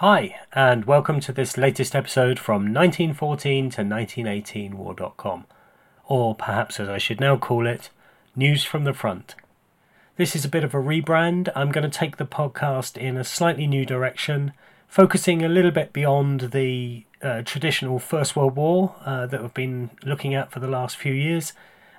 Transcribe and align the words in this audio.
Hi, 0.00 0.36
and 0.54 0.86
welcome 0.86 1.20
to 1.20 1.30
this 1.30 1.58
latest 1.58 1.94
episode 1.94 2.38
from 2.38 2.72
1914 2.72 3.64
to 3.64 3.82
1918 3.82 4.78
War.com, 4.78 5.44
or 6.06 6.34
perhaps 6.34 6.80
as 6.80 6.88
I 6.88 6.96
should 6.96 7.20
now 7.20 7.36
call 7.36 7.66
it, 7.66 7.90
News 8.34 8.64
from 8.64 8.84
the 8.84 8.94
Front. 8.94 9.34
This 10.16 10.34
is 10.34 10.42
a 10.42 10.48
bit 10.48 10.64
of 10.64 10.72
a 10.72 10.78
rebrand. 10.78 11.50
I'm 11.54 11.70
going 11.70 11.84
to 11.84 11.98
take 11.98 12.16
the 12.16 12.24
podcast 12.24 12.96
in 12.96 13.18
a 13.18 13.24
slightly 13.24 13.66
new 13.66 13.84
direction, 13.84 14.54
focusing 14.88 15.44
a 15.44 15.50
little 15.50 15.70
bit 15.70 15.92
beyond 15.92 16.52
the 16.52 17.04
uh, 17.20 17.42
traditional 17.42 17.98
First 17.98 18.34
World 18.34 18.56
War 18.56 18.94
uh, 19.04 19.26
that 19.26 19.42
we've 19.42 19.52
been 19.52 19.90
looking 20.02 20.34
at 20.34 20.50
for 20.50 20.60
the 20.60 20.66
last 20.66 20.96
few 20.96 21.12
years, 21.12 21.52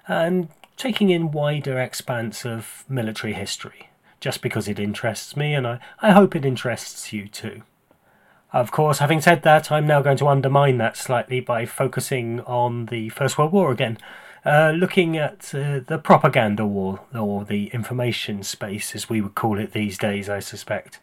and 0.07 0.47
taking 0.75 1.11
in 1.11 1.29
wider 1.29 1.79
expanse 1.79 2.47
of 2.47 2.83
military 2.89 3.33
history, 3.33 3.91
just 4.19 4.41
because 4.41 4.67
it 4.67 4.79
interests 4.79 5.37
me, 5.37 5.53
and 5.53 5.67
I, 5.67 5.79
I 6.01 6.13
hope 6.13 6.35
it 6.35 6.45
interests 6.45 7.13
you 7.13 7.27
too. 7.27 7.61
Of 8.53 8.71
course, 8.71 8.99
having 8.99 9.21
said 9.21 9.43
that, 9.43 9.71
I'm 9.71 9.87
now 9.87 10.01
going 10.01 10.17
to 10.17 10.27
undermine 10.27 10.77
that 10.77 10.97
slightly 10.97 11.39
by 11.39 11.65
focusing 11.65 12.41
on 12.41 12.87
the 12.87 13.07
First 13.09 13.37
World 13.37 13.53
War 13.53 13.71
again, 13.71 13.97
uh, 14.45 14.73
looking 14.75 15.17
at 15.17 15.53
uh, 15.55 15.79
the 15.85 15.99
propaganda 16.03 16.65
war, 16.65 16.99
or 17.15 17.45
the 17.45 17.67
information 17.67 18.43
space 18.43 18.93
as 18.93 19.09
we 19.09 19.21
would 19.21 19.35
call 19.35 19.57
it 19.57 19.71
these 19.71 19.97
days, 19.97 20.27
I 20.27 20.39
suspect. 20.39 20.99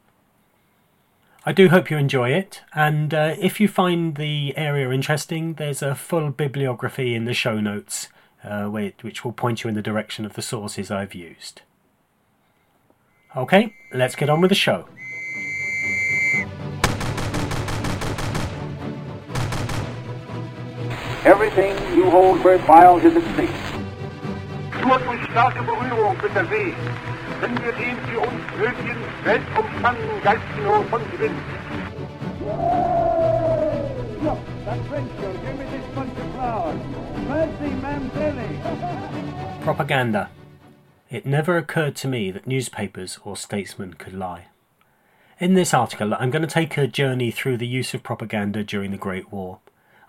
I 1.46 1.52
do 1.52 1.70
hope 1.70 1.90
you 1.90 1.96
enjoy 1.96 2.30
it, 2.30 2.60
and 2.74 3.14
uh, 3.14 3.34
if 3.38 3.60
you 3.60 3.68
find 3.68 4.16
the 4.16 4.54
area 4.54 4.90
interesting, 4.90 5.54
there's 5.54 5.80
a 5.80 5.94
full 5.94 6.30
bibliography 6.30 7.14
in 7.14 7.24
the 7.24 7.32
show 7.32 7.60
notes, 7.60 8.08
uh, 8.44 8.66
which 8.66 9.24
will 9.24 9.32
point 9.32 9.64
you 9.64 9.68
in 9.68 9.74
the 9.74 9.80
direction 9.80 10.26
of 10.26 10.34
the 10.34 10.42
sources 10.42 10.90
I've 10.90 11.14
used. 11.14 11.62
Okay, 13.34 13.74
let's 13.94 14.16
get 14.16 14.28
on 14.28 14.42
with 14.42 14.50
the 14.50 14.54
show. 14.54 14.88
Everything 21.28 21.76
you 21.94 22.08
hold 22.08 22.42
worthwhile 22.42 22.96
is 22.96 23.14
at 23.14 23.22
stake. 23.34 23.50
Nur 24.80 24.98
durch 24.98 25.22
starke 25.30 25.62
Berührung 25.62 26.16
mit 26.22 26.34
der 26.34 26.46
See 26.46 26.74
können 27.38 27.58
wir 27.62 27.72
den 27.72 27.96
für 28.06 28.20
uns 28.20 28.42
nötigen 28.56 28.96
weltumspannenden 29.24 30.22
Geistnot 30.22 30.86
von 30.86 31.02
Gewinn. 31.10 31.36
Look, 34.22 34.38
that 34.64 34.78
Frenchman, 34.88 35.34
give 35.44 35.58
me 35.58 35.66
this 35.66 35.84
bunch 35.94 36.18
of 36.18 36.32
flowers. 36.32 36.80
Mercy, 37.28 37.74
ma'am, 37.82 38.10
Billy. 38.14 39.64
Propaganda. 39.64 40.30
It 41.10 41.26
never 41.26 41.58
occurred 41.58 41.96
to 41.96 42.08
me 42.08 42.30
that 42.30 42.46
newspapers 42.46 43.18
or 43.22 43.36
statesmen 43.36 43.92
could 43.98 44.14
lie. 44.14 44.46
In 45.38 45.52
this 45.52 45.74
article, 45.74 46.14
I'm 46.14 46.30
going 46.30 46.40
to 46.40 46.48
take 46.48 46.78
a 46.78 46.86
journey 46.86 47.30
through 47.30 47.58
the 47.58 47.66
use 47.66 47.92
of 47.92 48.02
propaganda 48.02 48.64
during 48.64 48.92
the 48.92 48.96
Great 48.96 49.30
War. 49.30 49.58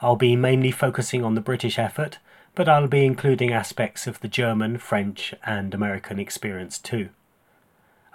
I'll 0.01 0.15
be 0.15 0.35
mainly 0.35 0.71
focusing 0.71 1.25
on 1.25 1.35
the 1.35 1.41
British 1.41 1.77
effort, 1.77 2.19
but 2.55 2.69
I'll 2.69 2.87
be 2.87 3.05
including 3.05 3.51
aspects 3.51 4.07
of 4.07 4.19
the 4.21 4.27
German, 4.27 4.77
French, 4.77 5.33
and 5.45 5.73
American 5.73 6.19
experience 6.19 6.79
too. 6.79 7.09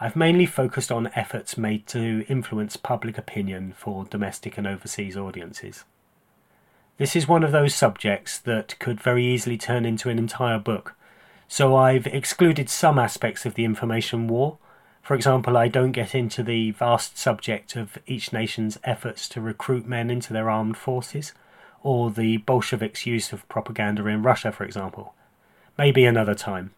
I've 0.00 0.16
mainly 0.16 0.46
focused 0.46 0.90
on 0.90 1.10
efforts 1.14 1.56
made 1.56 1.86
to 1.88 2.24
influence 2.28 2.76
public 2.76 3.16
opinion 3.16 3.74
for 3.76 4.04
domestic 4.04 4.58
and 4.58 4.66
overseas 4.66 5.16
audiences. 5.16 5.84
This 6.96 7.14
is 7.14 7.28
one 7.28 7.44
of 7.44 7.52
those 7.52 7.74
subjects 7.74 8.38
that 8.38 8.78
could 8.78 9.00
very 9.00 9.24
easily 9.24 9.58
turn 9.58 9.84
into 9.84 10.08
an 10.08 10.18
entire 10.18 10.58
book, 10.58 10.94
so 11.48 11.76
I've 11.76 12.06
excluded 12.06 12.70
some 12.70 12.98
aspects 12.98 13.44
of 13.44 13.54
the 13.54 13.64
information 13.64 14.26
war. 14.26 14.58
For 15.02 15.14
example, 15.14 15.56
I 15.56 15.68
don't 15.68 15.92
get 15.92 16.14
into 16.14 16.42
the 16.42 16.70
vast 16.70 17.18
subject 17.18 17.76
of 17.76 17.98
each 18.06 18.32
nation's 18.32 18.78
efforts 18.84 19.28
to 19.30 19.40
recruit 19.40 19.86
men 19.86 20.10
into 20.10 20.32
their 20.32 20.48
armed 20.48 20.76
forces 20.76 21.32
or 21.84 22.10
the 22.10 22.38
Bolsheviks' 22.38 23.06
use 23.06 23.32
of 23.32 23.48
propaganda 23.48 24.04
in 24.06 24.22
Russia, 24.22 24.50
for 24.50 24.64
example. 24.64 25.14
Maybe 25.78 26.04
another 26.04 26.34
time. 26.34 26.72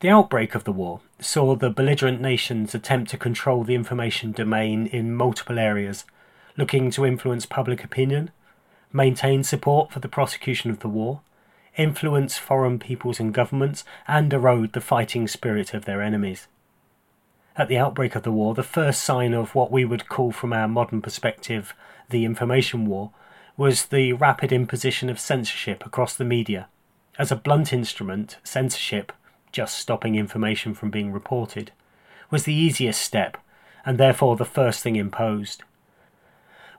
The 0.00 0.08
outbreak 0.08 0.54
of 0.54 0.64
the 0.64 0.72
war 0.72 1.00
saw 1.20 1.54
the 1.54 1.70
belligerent 1.70 2.20
nations 2.20 2.74
attempt 2.74 3.10
to 3.10 3.18
control 3.18 3.64
the 3.64 3.74
information 3.74 4.32
domain 4.32 4.86
in 4.86 5.14
multiple 5.14 5.58
areas, 5.58 6.04
looking 6.56 6.90
to 6.92 7.04
influence 7.04 7.46
public 7.46 7.84
opinion, 7.84 8.30
maintain 8.92 9.42
support 9.42 9.92
for 9.92 10.00
the 10.00 10.08
prosecution 10.08 10.70
of 10.70 10.80
the 10.80 10.88
war, 10.88 11.20
influence 11.76 12.38
foreign 12.38 12.78
peoples 12.78 13.18
and 13.18 13.34
governments, 13.34 13.84
and 14.06 14.32
erode 14.32 14.72
the 14.72 14.80
fighting 14.80 15.26
spirit 15.26 15.74
of 15.74 15.84
their 15.84 16.02
enemies 16.02 16.46
at 17.56 17.68
the 17.68 17.78
outbreak 17.78 18.14
of 18.14 18.22
the 18.22 18.32
war, 18.32 18.54
the 18.54 18.62
first 18.62 19.02
sign 19.02 19.34
of 19.34 19.54
what 19.54 19.70
we 19.70 19.84
would 19.84 20.08
call, 20.08 20.32
from 20.32 20.52
our 20.52 20.68
modern 20.68 21.02
perspective, 21.02 21.74
the 22.08 22.24
information 22.24 22.86
war, 22.86 23.10
was 23.56 23.86
the 23.86 24.12
rapid 24.14 24.52
imposition 24.52 25.10
of 25.10 25.20
censorship 25.20 25.84
across 25.84 26.16
the 26.16 26.24
media. 26.24 26.68
As 27.18 27.30
a 27.30 27.36
blunt 27.36 27.72
instrument, 27.72 28.38
censorship, 28.42 29.12
just 29.52 29.76
stopping 29.76 30.14
information 30.14 30.72
from 30.72 30.90
being 30.90 31.12
reported, 31.12 31.72
was 32.30 32.44
the 32.44 32.54
easiest 32.54 33.02
step, 33.02 33.36
and 33.84 33.98
therefore 33.98 34.36
the 34.36 34.46
first 34.46 34.82
thing 34.82 34.96
imposed. 34.96 35.62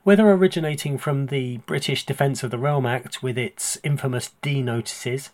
Whether 0.02 0.30
originating 0.30 0.98
from 0.98 1.28
the 1.28 1.58
British 1.58 2.06
Defence 2.06 2.44
of 2.44 2.52
the 2.52 2.58
Realm 2.58 2.86
Act 2.86 3.22
with 3.22 3.38
its 3.38 3.78
infamous 3.84 4.32
D 4.42 4.62
notices, 4.62 5.30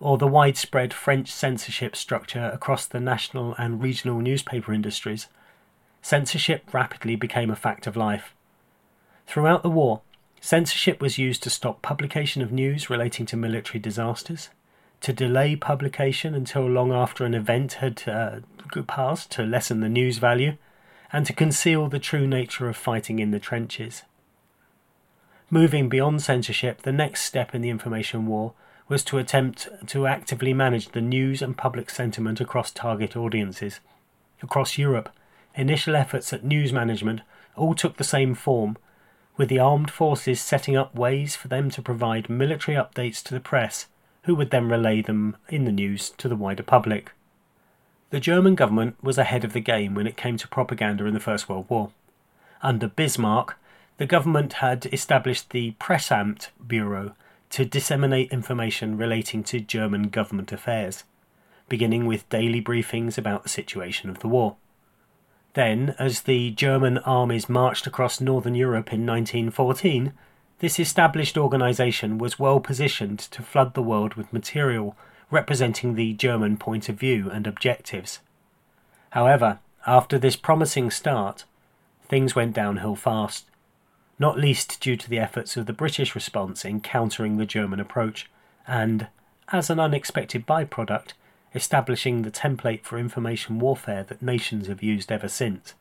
or 0.00 0.18
the 0.18 0.26
widespread 0.26 0.92
French 0.92 1.30
censorship 1.30 1.96
structure 1.96 2.50
across 2.52 2.86
the 2.86 3.00
national 3.00 3.54
and 3.54 3.82
regional 3.82 4.20
newspaper 4.20 4.72
industries, 4.72 5.28
censorship 6.02 6.72
rapidly 6.72 7.16
became 7.16 7.50
a 7.50 7.56
fact 7.56 7.86
of 7.86 7.96
life. 7.96 8.34
Throughout 9.26 9.62
the 9.62 9.70
war, 9.70 10.02
censorship 10.40 11.00
was 11.00 11.18
used 11.18 11.42
to 11.42 11.50
stop 11.50 11.82
publication 11.82 12.42
of 12.42 12.52
news 12.52 12.90
relating 12.90 13.26
to 13.26 13.36
military 13.36 13.78
disasters, 13.80 14.50
to 15.00 15.12
delay 15.12 15.56
publication 15.56 16.34
until 16.34 16.66
long 16.66 16.92
after 16.92 17.24
an 17.24 17.34
event 17.34 17.74
had 17.74 18.02
uh, 18.06 18.40
passed 18.86 19.30
to 19.32 19.42
lessen 19.42 19.80
the 19.80 19.88
news 19.88 20.18
value, 20.18 20.56
and 21.12 21.24
to 21.26 21.32
conceal 21.32 21.88
the 21.88 21.98
true 21.98 22.26
nature 22.26 22.68
of 22.68 22.76
fighting 22.76 23.18
in 23.18 23.30
the 23.30 23.38
trenches. 23.38 24.02
Moving 25.50 25.88
beyond 25.88 26.22
censorship, 26.22 26.82
the 26.82 26.92
next 26.92 27.22
step 27.22 27.54
in 27.54 27.62
the 27.62 27.70
information 27.70 28.26
war 28.26 28.52
was 28.88 29.02
to 29.04 29.18
attempt 29.18 29.68
to 29.86 30.06
actively 30.06 30.54
manage 30.54 30.90
the 30.90 31.00
news 31.00 31.42
and 31.42 31.56
public 31.56 31.90
sentiment 31.90 32.40
across 32.40 32.70
target 32.70 33.16
audiences. 33.16 33.80
Across 34.42 34.78
Europe, 34.78 35.10
initial 35.54 35.96
efforts 35.96 36.32
at 36.32 36.44
news 36.44 36.72
management 36.72 37.20
all 37.56 37.74
took 37.74 37.96
the 37.96 38.04
same 38.04 38.34
form, 38.34 38.76
with 39.36 39.48
the 39.48 39.58
armed 39.58 39.90
forces 39.90 40.40
setting 40.40 40.76
up 40.76 40.94
ways 40.94 41.34
for 41.34 41.48
them 41.48 41.70
to 41.70 41.82
provide 41.82 42.30
military 42.30 42.76
updates 42.76 43.22
to 43.24 43.34
the 43.34 43.40
press, 43.40 43.86
who 44.22 44.34
would 44.34 44.50
then 44.50 44.68
relay 44.68 45.02
them 45.02 45.36
in 45.48 45.64
the 45.64 45.72
news 45.72 46.10
to 46.10 46.28
the 46.28 46.36
wider 46.36 46.62
public. 46.62 47.12
The 48.10 48.20
German 48.20 48.54
government 48.54 49.02
was 49.02 49.18
ahead 49.18 49.44
of 49.44 49.52
the 49.52 49.60
game 49.60 49.94
when 49.94 50.06
it 50.06 50.16
came 50.16 50.36
to 50.36 50.48
propaganda 50.48 51.06
in 51.06 51.14
the 51.14 51.20
First 51.20 51.48
World 51.48 51.66
War. 51.68 51.90
Under 52.62 52.88
Bismarck, 52.88 53.58
the 53.98 54.06
government 54.06 54.54
had 54.54 54.86
established 54.86 55.50
the 55.50 55.72
Pressamt 55.80 56.48
Bureau 56.64 57.14
to 57.50 57.64
disseminate 57.64 58.30
information 58.32 58.96
relating 58.96 59.42
to 59.44 59.60
German 59.60 60.08
government 60.08 60.52
affairs, 60.52 61.04
beginning 61.68 62.06
with 62.06 62.28
daily 62.28 62.62
briefings 62.62 63.16
about 63.18 63.42
the 63.42 63.48
situation 63.48 64.10
of 64.10 64.20
the 64.20 64.28
war. 64.28 64.56
Then, 65.54 65.94
as 65.98 66.22
the 66.22 66.50
German 66.50 66.98
armies 66.98 67.48
marched 67.48 67.86
across 67.86 68.20
northern 68.20 68.54
Europe 68.54 68.92
in 68.92 69.06
1914, 69.06 70.12
this 70.58 70.78
established 70.78 71.36
organisation 71.38 72.18
was 72.18 72.38
well 72.38 72.60
positioned 72.60 73.18
to 73.18 73.42
flood 73.42 73.74
the 73.74 73.82
world 73.82 74.14
with 74.14 74.32
material 74.32 74.96
representing 75.30 75.94
the 75.94 76.12
German 76.14 76.56
point 76.56 76.88
of 76.88 76.98
view 76.98 77.30
and 77.30 77.46
objectives. 77.46 78.20
However, 79.10 79.58
after 79.86 80.18
this 80.18 80.36
promising 80.36 80.90
start, 80.90 81.44
things 82.08 82.34
went 82.34 82.54
downhill 82.54 82.96
fast 82.96 83.46
not 84.18 84.38
least 84.38 84.80
due 84.80 84.96
to 84.96 85.10
the 85.10 85.18
efforts 85.18 85.56
of 85.56 85.66
the 85.66 85.72
British 85.72 86.14
response 86.14 86.64
in 86.64 86.80
countering 86.80 87.36
the 87.36 87.46
German 87.46 87.80
approach, 87.80 88.30
and, 88.66 89.08
as 89.52 89.70
an 89.70 89.78
unexpected 89.78 90.46
byproduct, 90.46 91.12
establishing 91.54 92.22
the 92.22 92.30
template 92.30 92.84
for 92.84 92.98
information 92.98 93.58
warfare 93.58 94.04
that 94.04 94.22
nations 94.22 94.66
have 94.66 94.82
used 94.82 95.12
ever 95.12 95.28
since. 95.28 95.74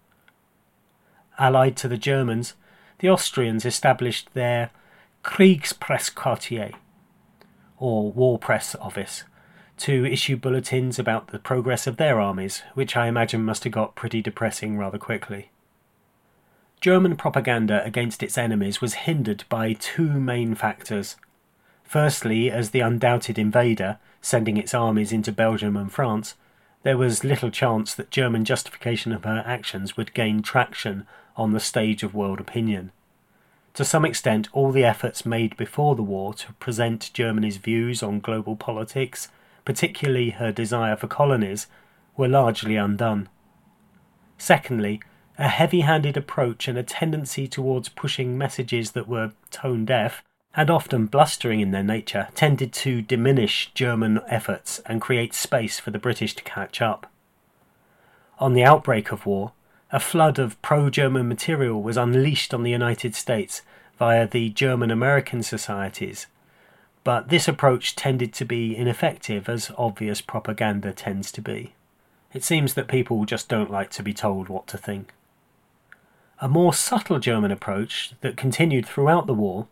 Allied 1.37 1.75
to 1.77 1.87
the 1.87 1.97
Germans, 1.97 2.53
the 2.99 3.09
Austrians 3.09 3.65
established 3.65 4.33
their 4.33 4.71
Kriegspressquartier, 5.23 6.73
or 7.77 8.11
War 8.11 8.39
Press 8.39 8.75
Office, 8.75 9.23
to 9.77 10.05
issue 10.05 10.37
bulletins 10.37 10.97
about 10.97 11.27
the 11.27 11.39
progress 11.39 11.87
of 11.87 11.97
their 11.97 12.21
armies, 12.21 12.63
which 12.73 12.95
I 12.95 13.07
imagine 13.07 13.43
must 13.43 13.65
have 13.65 13.73
got 13.73 13.95
pretty 13.95 14.21
depressing 14.21 14.77
rather 14.77 14.97
quickly. 14.97 15.51
German 16.81 17.15
propaganda 17.15 17.83
against 17.83 18.21
its 18.21 18.37
enemies 18.37 18.81
was 18.81 18.93
hindered 18.93 19.43
by 19.49 19.73
two 19.73 20.19
main 20.19 20.55
factors. 20.55 21.15
Firstly, 21.83 22.51
as 22.51 22.71
the 22.71 22.81
undoubted 22.81 23.39
invader, 23.39 23.97
sending 24.21 24.57
its 24.57 24.73
armies 24.73 25.11
into 25.11 25.31
Belgium 25.31 25.77
and 25.77 25.91
France, 25.91 26.35
there 26.83 26.97
was 26.97 27.23
little 27.23 27.49
chance 27.49 27.95
that 27.95 28.11
German 28.11 28.45
justification 28.45 29.11
of 29.11 29.23
her 29.23 29.43
actions 29.45 29.97
would 29.97 30.13
gain 30.13 30.41
traction 30.41 31.07
on 31.35 31.51
the 31.51 31.59
stage 31.59 32.03
of 32.03 32.13
world 32.13 32.39
opinion. 32.39 32.91
To 33.73 33.83
some 33.83 34.05
extent, 34.05 34.47
all 34.53 34.71
the 34.71 34.85
efforts 34.85 35.25
made 35.25 35.57
before 35.57 35.95
the 35.95 36.03
war 36.03 36.33
to 36.35 36.53
present 36.53 37.11
Germany's 37.13 37.57
views 37.57 38.01
on 38.01 38.19
global 38.19 38.55
politics, 38.55 39.29
particularly 39.65 40.29
her 40.29 40.51
desire 40.51 40.95
for 40.95 41.07
colonies, 41.07 41.67
were 42.15 42.27
largely 42.27 42.75
undone. 42.77 43.27
Secondly, 44.37 45.01
a 45.37 45.47
heavy 45.49 45.81
handed 45.81 46.15
approach 46.15 46.67
and 46.67 46.77
a 46.77 46.83
tendency 46.83 47.47
towards 47.47 47.89
pushing 47.89 48.37
messages 48.37 48.91
that 48.91 49.07
were 49.07 49.33
tone 49.51 49.85
deaf 49.85 50.23
and 50.55 50.69
often 50.69 51.05
blustering 51.05 51.59
in 51.59 51.71
their 51.71 51.83
nature 51.83 52.29
tended 52.35 52.71
to 52.71 53.01
diminish 53.01 53.71
German 53.73 54.21
efforts 54.27 54.79
and 54.85 55.01
create 55.01 55.33
space 55.33 55.79
for 55.79 55.91
the 55.91 55.99
British 55.99 56.33
to 56.35 56.43
catch 56.43 56.81
up. 56.81 57.11
On 58.39 58.53
the 58.53 58.63
outbreak 58.63 59.11
of 59.11 59.25
war, 59.25 59.51
a 59.91 59.99
flood 59.99 60.39
of 60.39 60.61
pro 60.61 60.89
German 60.89 61.27
material 61.27 61.81
was 61.81 61.97
unleashed 61.97 62.53
on 62.53 62.63
the 62.63 62.71
United 62.71 63.15
States 63.15 63.61
via 63.97 64.27
the 64.27 64.49
German 64.49 64.91
American 64.91 65.43
societies, 65.43 66.27
but 67.03 67.29
this 67.29 67.47
approach 67.47 67.95
tended 67.95 68.33
to 68.33 68.45
be 68.45 68.75
ineffective 68.75 69.47
as 69.47 69.71
obvious 69.77 70.21
propaganda 70.21 70.91
tends 70.91 71.31
to 71.33 71.41
be. 71.41 71.75
It 72.33 72.43
seems 72.43 72.73
that 72.73 72.87
people 72.87 73.25
just 73.25 73.47
don't 73.47 73.71
like 73.71 73.89
to 73.91 74.03
be 74.03 74.13
told 74.13 74.49
what 74.49 74.67
to 74.67 74.77
think. 74.77 75.13
A 76.41 76.49
more 76.49 76.73
subtle 76.73 77.19
German 77.19 77.51
approach 77.51 78.13
that 78.21 78.35
continued 78.35 78.85
throughout 78.85 79.25
the 79.25 79.33
war 79.33 79.67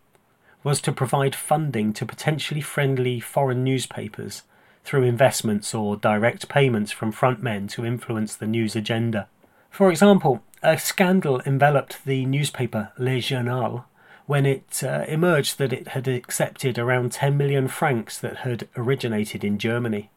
was 0.62 0.80
to 0.80 0.92
provide 0.92 1.34
funding 1.34 1.92
to 1.92 2.06
potentially 2.06 2.62
friendly 2.62 3.20
foreign 3.20 3.62
newspapers 3.62 4.42
through 4.82 5.02
investments 5.02 5.74
or 5.74 5.96
direct 5.96 6.48
payments 6.48 6.90
from 6.90 7.12
frontmen 7.12 7.68
to 7.70 7.84
influence 7.84 8.34
the 8.34 8.46
news 8.46 8.74
agenda. 8.74 9.28
For 9.70 9.90
example, 9.90 10.42
a 10.62 10.78
scandal 10.78 11.42
enveloped 11.44 12.02
the 12.06 12.24
newspaper 12.24 12.92
Le 12.96 13.20
Journal 13.20 13.84
when 14.26 14.46
it 14.46 14.82
uh, 14.82 15.04
emerged 15.06 15.58
that 15.58 15.72
it 15.72 15.88
had 15.88 16.08
accepted 16.08 16.78
around 16.78 17.12
10 17.12 17.36
million 17.36 17.68
francs 17.68 18.18
that 18.18 18.38
had 18.38 18.68
originated 18.74 19.44
in 19.44 19.58
Germany. 19.58 20.08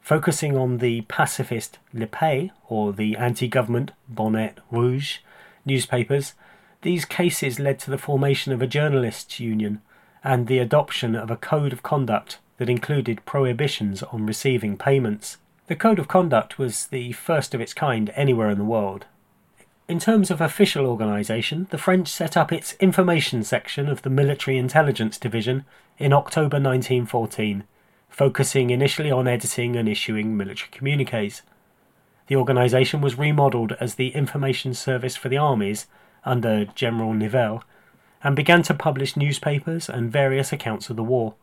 Focusing 0.00 0.56
on 0.56 0.78
the 0.78 1.02
pacifist 1.02 1.78
Le 1.92 2.06
Pays, 2.06 2.50
or 2.68 2.92
the 2.92 3.16
anti 3.16 3.46
government 3.46 3.92
Bonnet 4.08 4.58
Rouge 4.72 5.18
newspapers, 5.64 6.34
these 6.82 7.04
cases 7.04 7.58
led 7.58 7.78
to 7.80 7.90
the 7.90 7.98
formation 7.98 8.52
of 8.52 8.62
a 8.62 8.66
journalists' 8.66 9.40
union 9.40 9.80
and 10.24 10.46
the 10.46 10.58
adoption 10.58 11.14
of 11.14 11.30
a 11.30 11.36
code 11.36 11.72
of 11.72 11.82
conduct 11.82 12.38
that 12.58 12.68
included 12.68 13.24
prohibitions 13.24 14.02
on 14.02 14.26
receiving 14.26 14.76
payments. 14.76 15.38
The 15.66 15.76
Code 15.76 15.98
of 15.98 16.08
Conduct 16.08 16.58
was 16.58 16.88
the 16.88 17.12
first 17.12 17.54
of 17.54 17.60
its 17.60 17.72
kind 17.72 18.10
anywhere 18.14 18.50
in 18.50 18.58
the 18.58 18.64
world. 18.64 19.06
In 19.88 19.98
terms 19.98 20.30
of 20.30 20.40
official 20.40 20.86
organisation, 20.86 21.68
the 21.70 21.78
French 21.78 22.08
set 22.08 22.36
up 22.36 22.52
its 22.52 22.74
information 22.74 23.42
section 23.44 23.88
of 23.88 24.02
the 24.02 24.10
Military 24.10 24.58
Intelligence 24.58 25.18
Division 25.18 25.64
in 25.98 26.12
October 26.12 26.56
1914, 26.56 27.64
focusing 28.08 28.70
initially 28.70 29.10
on 29.10 29.26
editing 29.26 29.74
and 29.76 29.88
issuing 29.88 30.36
military 30.36 30.70
communiques. 30.70 31.42
The 32.30 32.36
organisation 32.36 33.00
was 33.00 33.18
remodelled 33.18 33.72
as 33.80 33.96
the 33.96 34.10
Information 34.10 34.72
Service 34.72 35.16
for 35.16 35.28
the 35.28 35.36
Armies 35.36 35.88
under 36.24 36.64
General 36.64 37.12
Nivelle 37.12 37.64
and 38.22 38.36
began 38.36 38.62
to 38.62 38.72
publish 38.72 39.16
newspapers 39.16 39.88
and 39.88 40.12
various 40.12 40.52
accounts 40.52 40.88
of 40.88 40.94
the 40.94 41.02
war. 41.02 41.34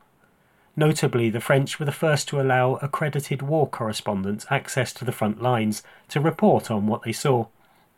Notably, 0.78 1.30
the 1.30 1.42
French 1.42 1.78
were 1.78 1.86
the 1.86 1.92
first 1.92 2.30
to 2.30 2.40
allow 2.40 2.76
accredited 2.76 3.42
war 3.42 3.68
correspondents 3.68 4.46
access 4.50 4.94
to 4.94 5.04
the 5.04 5.12
front 5.12 5.42
lines 5.42 5.84
to 6.08 6.22
report 6.22 6.72
on 6.72 6.88
what 6.88 7.02
they 7.02 7.12
saw. 7.12 7.48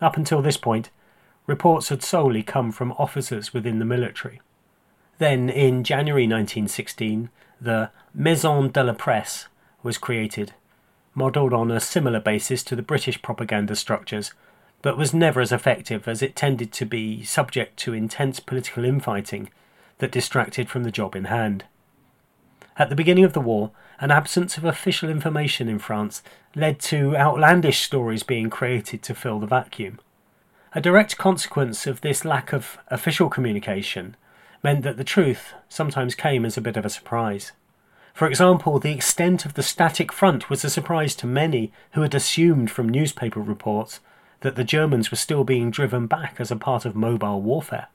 Up 0.01 0.18
until 0.18 0.42
this 0.42 0.57
point, 0.57 0.89
reports 1.45 1.89
had 1.89 2.01
solely 2.01 2.42
come 2.42 2.71
from 2.71 2.94
officers 2.94 3.53
within 3.53 3.77
the 3.77 3.85
military. 3.85 4.42
Then, 5.19 5.47
in 5.47 5.83
January 5.83 6.24
1916, 6.24 7.30
the 7.62 7.92
Maison 8.15 8.71
de 8.71 8.83
la 8.83 8.94
Presse 8.94 9.47
was 9.83 10.00
created, 10.00 10.53
modelled 11.19 11.54
on 11.54 11.69
a 11.69 11.81
similar 11.81 12.21
basis 12.21 12.63
to 12.63 12.75
the 12.77 12.81
British 12.81 13.21
propaganda 13.21 13.75
structures, 13.75 14.33
but 14.81 14.98
was 14.98 15.13
never 15.13 15.42
as 15.42 15.51
effective 15.51 16.07
as 16.07 16.21
it 16.21 16.33
tended 16.36 16.71
to 16.71 16.86
be 16.86 17.24
subject 17.24 17.77
to 17.77 17.94
intense 17.94 18.39
political 18.39 18.86
infighting 18.86 19.50
that 19.98 20.13
distracted 20.13 20.69
from 20.69 20.83
the 20.83 20.92
job 20.92 21.18
in 21.18 21.25
hand. 21.25 21.66
At 22.77 22.88
the 22.88 22.95
beginning 22.95 23.25
of 23.25 23.33
the 23.33 23.42
war, 23.42 23.71
an 24.00 24.12
absence 24.12 24.57
of 24.57 24.63
official 24.63 25.10
information 25.10 25.68
in 25.68 25.77
France 25.77 26.24
led 26.56 26.80
to 26.80 27.18
outlandish 27.18 27.81
stories 27.81 28.24
being 28.24 28.50
created 28.50 29.04
to 29.04 29.13
fill 29.13 29.39
the 29.39 29.45
vacuum. 29.45 30.00
A 30.74 30.80
direct 30.80 31.18
consequence 31.18 31.86
of 31.86 32.00
this 32.00 32.24
lack 32.24 32.54
of 32.54 32.77
official 32.88 33.30
communication 33.30 34.16
meant 34.63 34.83
that 34.83 34.95
the 34.95 35.04
truth 35.04 35.54
sometimes 35.68 36.16
came 36.16 36.45
as 36.45 36.56
a 36.56 36.62
bit 36.62 36.77
of 36.77 36.86
a 36.86 36.89
surprise. 36.89 37.51
For 38.19 38.27
example, 38.27 38.80
the 38.80 38.92
extent 38.92 39.45
of 39.45 39.54
the 39.54 39.63
static 39.63 40.12
front 40.12 40.50
was 40.50 40.66
a 40.66 40.69
surprise 40.69 41.16
to 41.16 41.25
many 41.25 41.71
who 41.92 42.01
had 42.01 42.13
assumed 42.13 42.69
from 42.69 42.89
newspaper 42.89 43.39
reports 43.39 44.01
that 44.42 44.57
the 44.57 44.66
Germans 44.66 45.10
were 45.10 45.16
still 45.16 45.45
being 45.45 45.71
driven 45.71 46.06
back 46.06 46.36
as 46.38 46.51
a 46.51 46.57
part 46.57 46.83
of 46.83 46.98
mobile 46.98 47.42
warfare. 47.42 47.88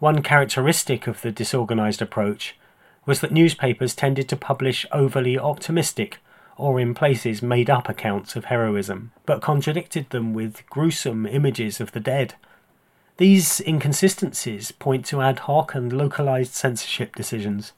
One 0.00 0.22
characteristic 0.22 1.06
of 1.06 1.22
the 1.22 1.32
disorganized 1.32 2.02
approach 2.02 2.58
was 3.06 3.22
that 3.22 3.32
newspapers 3.32 3.94
tended 3.94 4.28
to 4.28 4.36
publish 4.36 4.84
overly 4.92 5.38
optimistic 5.38 6.18
or 6.58 6.78
in 6.78 6.92
places 6.92 7.40
made 7.40 7.70
up 7.70 7.88
accounts 7.88 8.36
of 8.36 8.44
heroism, 8.44 9.12
but 9.24 9.40
contradicted 9.40 10.10
them 10.10 10.34
with 10.34 10.68
gruesome 10.68 11.24
images 11.24 11.80
of 11.80 11.92
the 11.92 12.00
dead. 12.00 12.34
These 13.16 13.62
inconsistencies 13.62 14.72
point 14.72 15.06
to 15.06 15.22
ad 15.22 15.38
hoc 15.38 15.74
and 15.74 15.90
localized 15.90 16.52
censorship 16.52 17.16
decisions. 17.16 17.72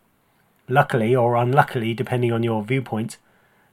Luckily 0.69 1.15
or 1.15 1.37
unluckily, 1.37 1.95
depending 1.95 2.33
on 2.33 2.43
your 2.43 2.63
viewpoint, 2.63 3.19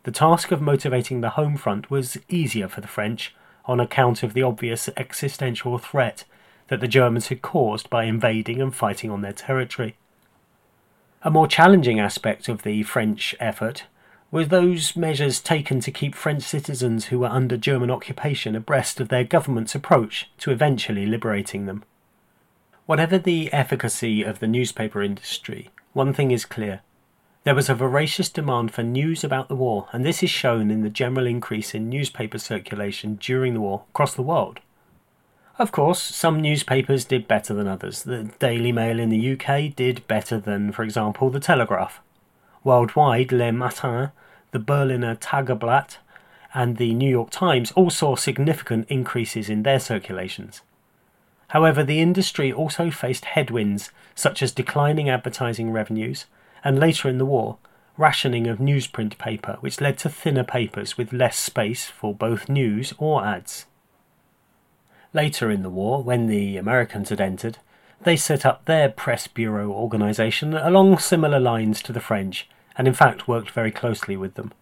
the 0.03 0.11
task 0.11 0.51
of 0.51 0.61
motivating 0.61 1.21
the 1.21 1.31
home 1.31 1.57
front 1.57 1.91
was 1.91 2.17
easier 2.29 2.67
for 2.67 2.81
the 2.81 2.87
French 2.87 3.35
on 3.65 3.79
account 3.79 4.23
of 4.23 4.33
the 4.33 4.41
obvious 4.41 4.89
existential 4.97 5.77
threat 5.77 6.23
that 6.69 6.79
the 6.79 6.87
Germans 6.87 7.27
had 7.27 7.41
caused 7.41 7.89
by 7.89 8.05
invading 8.05 8.61
and 8.61 8.73
fighting 8.73 9.11
on 9.11 9.21
their 9.21 9.33
territory. 9.33 9.95
A 11.21 11.29
more 11.29 11.47
challenging 11.47 11.99
aspect 11.99 12.47
of 12.47 12.63
the 12.63 12.83
French 12.83 13.35
effort 13.39 13.83
was 14.31 14.47
those 14.47 14.95
measures 14.95 15.41
taken 15.41 15.79
to 15.81 15.91
keep 15.91 16.15
French 16.15 16.43
citizens 16.43 17.05
who 17.05 17.19
were 17.19 17.27
under 17.27 17.57
German 17.57 17.91
occupation 17.91 18.55
abreast 18.55 18.99
of 18.99 19.09
their 19.09 19.23
government's 19.23 19.75
approach 19.75 20.29
to 20.37 20.51
eventually 20.51 21.05
liberating 21.05 21.65
them. 21.65 21.83
Whatever 22.85 23.17
the 23.17 23.51
efficacy 23.51 24.23
of 24.23 24.39
the 24.39 24.47
newspaper 24.47 25.01
industry, 25.01 25.69
one 25.93 26.13
thing 26.13 26.31
is 26.31 26.45
clear. 26.45 26.81
There 27.43 27.55
was 27.55 27.69
a 27.69 27.75
voracious 27.75 28.29
demand 28.29 28.71
for 28.71 28.83
news 28.83 29.23
about 29.23 29.47
the 29.47 29.55
war, 29.55 29.87
and 29.91 30.05
this 30.05 30.21
is 30.21 30.29
shown 30.29 30.69
in 30.69 30.81
the 30.81 30.89
general 30.89 31.25
increase 31.25 31.73
in 31.73 31.89
newspaper 31.89 32.37
circulation 32.37 33.15
during 33.15 33.53
the 33.53 33.61
war 33.61 33.83
across 33.89 34.13
the 34.13 34.21
world. 34.21 34.59
Of 35.57 35.71
course, 35.71 36.01
some 36.01 36.41
newspapers 36.41 37.05
did 37.05 37.27
better 37.27 37.53
than 37.53 37.67
others. 37.67 38.03
The 38.03 38.29
Daily 38.39 38.71
Mail 38.71 38.99
in 38.99 39.09
the 39.09 39.33
UK 39.33 39.75
did 39.75 40.07
better 40.07 40.39
than, 40.39 40.71
for 40.71 40.83
example, 40.83 41.29
The 41.29 41.39
Telegraph. 41.39 42.01
Worldwide, 42.63 43.31
Le 43.31 43.51
Matin, 43.51 44.11
the 44.51 44.59
Berliner 44.59 45.15
Tageblatt, 45.15 45.97
and 46.53 46.77
the 46.77 46.93
New 46.93 47.09
York 47.09 47.29
Times 47.29 47.71
all 47.73 47.89
saw 47.89 48.15
significant 48.15 48.87
increases 48.89 49.49
in 49.49 49.63
their 49.63 49.79
circulations. 49.79 50.61
However, 51.49 51.83
the 51.83 51.99
industry 51.99 52.51
also 52.51 52.91
faced 52.91 53.25
headwinds 53.25 53.91
such 54.15 54.41
as 54.43 54.51
declining 54.51 55.09
advertising 55.09 55.71
revenues, 55.71 56.25
and 56.63 56.79
later 56.79 57.09
in 57.09 57.17
the 57.17 57.25
war, 57.25 57.57
rationing 57.97 58.47
of 58.47 58.59
newsprint 58.59 59.17
paper, 59.17 59.57
which 59.59 59.81
led 59.81 59.97
to 59.99 60.09
thinner 60.09 60.43
papers 60.43 60.97
with 60.97 61.13
less 61.13 61.37
space 61.37 61.85
for 61.85 62.13
both 62.13 62.49
news 62.49 62.93
or 62.97 63.25
ads. 63.25 63.65
Later 65.13 65.49
in 65.49 65.63
the 65.63 65.69
war, 65.69 66.03
when 66.03 66.27
the 66.27 66.57
Americans 66.57 67.09
had 67.09 67.19
entered, 67.19 67.57
they 68.01 68.15
set 68.15 68.45
up 68.45 68.65
their 68.65 68.87
press 68.87 69.27
bureau 69.27 69.71
organisation 69.71 70.53
along 70.53 70.99
similar 70.99 71.39
lines 71.39 71.81
to 71.81 71.91
the 71.91 71.99
French, 71.99 72.47
and 72.77 72.87
in 72.87 72.93
fact 72.93 73.27
worked 73.27 73.51
very 73.51 73.71
closely 73.71 74.15
with 74.15 74.35
them. 74.35 74.53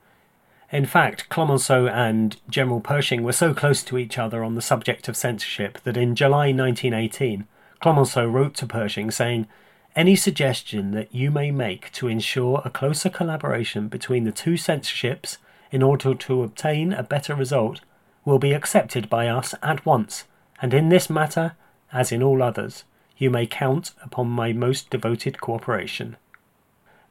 In 0.72 0.86
fact, 0.86 1.30
Clemenceau 1.30 1.88
and 1.88 2.38
General 2.50 2.82
Pershing 2.82 3.24
were 3.24 3.32
so 3.32 3.54
close 3.54 3.84
to 3.84 3.98
each 3.98 4.18
other 4.18 4.44
on 4.44 4.56
the 4.56 4.62
subject 4.62 5.08
of 5.08 5.16
censorship 5.16 5.80
that 5.84 5.96
in 5.96 6.16
July 6.16 6.52
1918, 6.52 7.48
Clemenceau 7.80 8.28
wrote 8.28 8.54
to 8.56 8.66
Pershing 8.66 9.12
saying, 9.12 9.48
Any 9.96 10.16
suggestion 10.16 10.92
that 10.92 11.14
you 11.16 11.32
may 11.32 11.52
make 11.52 11.92
to 11.94 12.08
ensure 12.08 12.62
a 12.66 12.70
closer 12.70 13.10
collaboration 13.10 13.88
between 13.88 14.26
the 14.26 14.32
two 14.32 14.58
censorships 14.58 15.38
in 15.72 15.82
order 15.82 16.14
to 16.14 16.44
obtain 16.44 16.92
a 16.92 17.04
better 17.04 17.34
result 17.34 17.82
will 18.26 18.40
be 18.40 18.52
accepted 18.52 19.10
by 19.10 19.28
us 19.28 19.56
at 19.64 19.86
once 19.86 20.26
and 20.62 20.74
in 20.74 20.90
this 20.90 21.10
matter, 21.10 21.56
as 21.94 22.12
in 22.12 22.24
all 22.24 22.42
others, 22.42 22.84
you 23.18 23.30
may 23.30 23.46
count 23.46 23.92
upon 24.04 24.28
my 24.28 24.54
most 24.54 24.90
devoted 24.90 25.40
cooperation. 25.40 26.18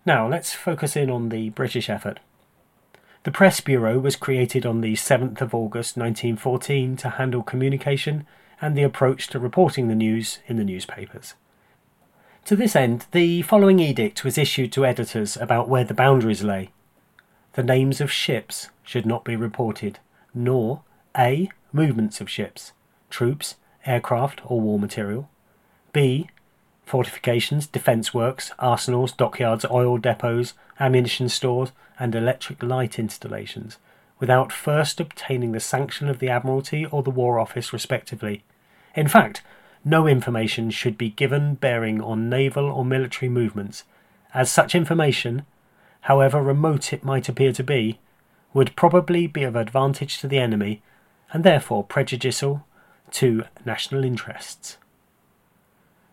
Now, 0.04 0.28
let's 0.28 0.52
focus 0.52 0.96
in 0.96 1.10
on 1.10 1.28
the 1.28 1.50
British 1.50 1.88
effort. 1.88 2.20
The 3.26 3.32
Press 3.32 3.60
Bureau 3.60 3.98
was 3.98 4.14
created 4.14 4.64
on 4.64 4.82
the 4.82 4.92
7th 4.92 5.40
of 5.40 5.52
August 5.52 5.96
1914 5.96 6.96
to 6.98 7.10
handle 7.10 7.42
communication 7.42 8.24
and 8.62 8.76
the 8.76 8.84
approach 8.84 9.26
to 9.26 9.40
reporting 9.40 9.88
the 9.88 9.96
news 9.96 10.38
in 10.46 10.58
the 10.58 10.64
newspapers. 10.64 11.34
To 12.44 12.54
this 12.54 12.76
end, 12.76 13.06
the 13.10 13.42
following 13.42 13.80
edict 13.80 14.22
was 14.22 14.38
issued 14.38 14.70
to 14.74 14.86
editors 14.86 15.36
about 15.36 15.68
where 15.68 15.82
the 15.82 15.92
boundaries 15.92 16.44
lay. 16.44 16.70
The 17.54 17.64
names 17.64 18.00
of 18.00 18.12
ships 18.12 18.68
should 18.84 19.04
not 19.04 19.24
be 19.24 19.34
reported, 19.34 19.98
nor 20.32 20.82
A. 21.18 21.50
Movements 21.72 22.20
of 22.20 22.30
ships, 22.30 22.74
troops, 23.10 23.56
aircraft, 23.84 24.40
or 24.44 24.60
war 24.60 24.78
material. 24.78 25.28
B. 25.92 26.30
Fortifications, 26.86 27.66
defence 27.66 28.14
works, 28.14 28.52
arsenals, 28.60 29.10
dockyards, 29.10 29.66
oil 29.68 29.98
depots, 29.98 30.54
ammunition 30.78 31.28
stores, 31.28 31.72
and 31.98 32.14
electric 32.14 32.62
light 32.62 32.96
installations, 32.96 33.78
without 34.20 34.52
first 34.52 35.00
obtaining 35.00 35.50
the 35.50 35.58
sanction 35.58 36.08
of 36.08 36.20
the 36.20 36.28
Admiralty 36.28 36.86
or 36.86 37.02
the 37.02 37.10
War 37.10 37.40
Office, 37.40 37.72
respectively. 37.72 38.44
In 38.94 39.08
fact, 39.08 39.42
no 39.84 40.06
information 40.06 40.70
should 40.70 40.96
be 40.96 41.10
given 41.10 41.56
bearing 41.56 42.00
on 42.00 42.30
naval 42.30 42.70
or 42.70 42.84
military 42.84 43.28
movements, 43.28 43.82
as 44.32 44.48
such 44.48 44.74
information, 44.74 45.44
however 46.02 46.40
remote 46.40 46.92
it 46.92 47.04
might 47.04 47.28
appear 47.28 47.52
to 47.52 47.64
be, 47.64 47.98
would 48.54 48.76
probably 48.76 49.26
be 49.26 49.42
of 49.42 49.56
advantage 49.56 50.20
to 50.20 50.28
the 50.28 50.38
enemy 50.38 50.82
and 51.32 51.42
therefore 51.42 51.82
prejudicial 51.82 52.64
to 53.10 53.42
national 53.64 54.04
interests. 54.04 54.76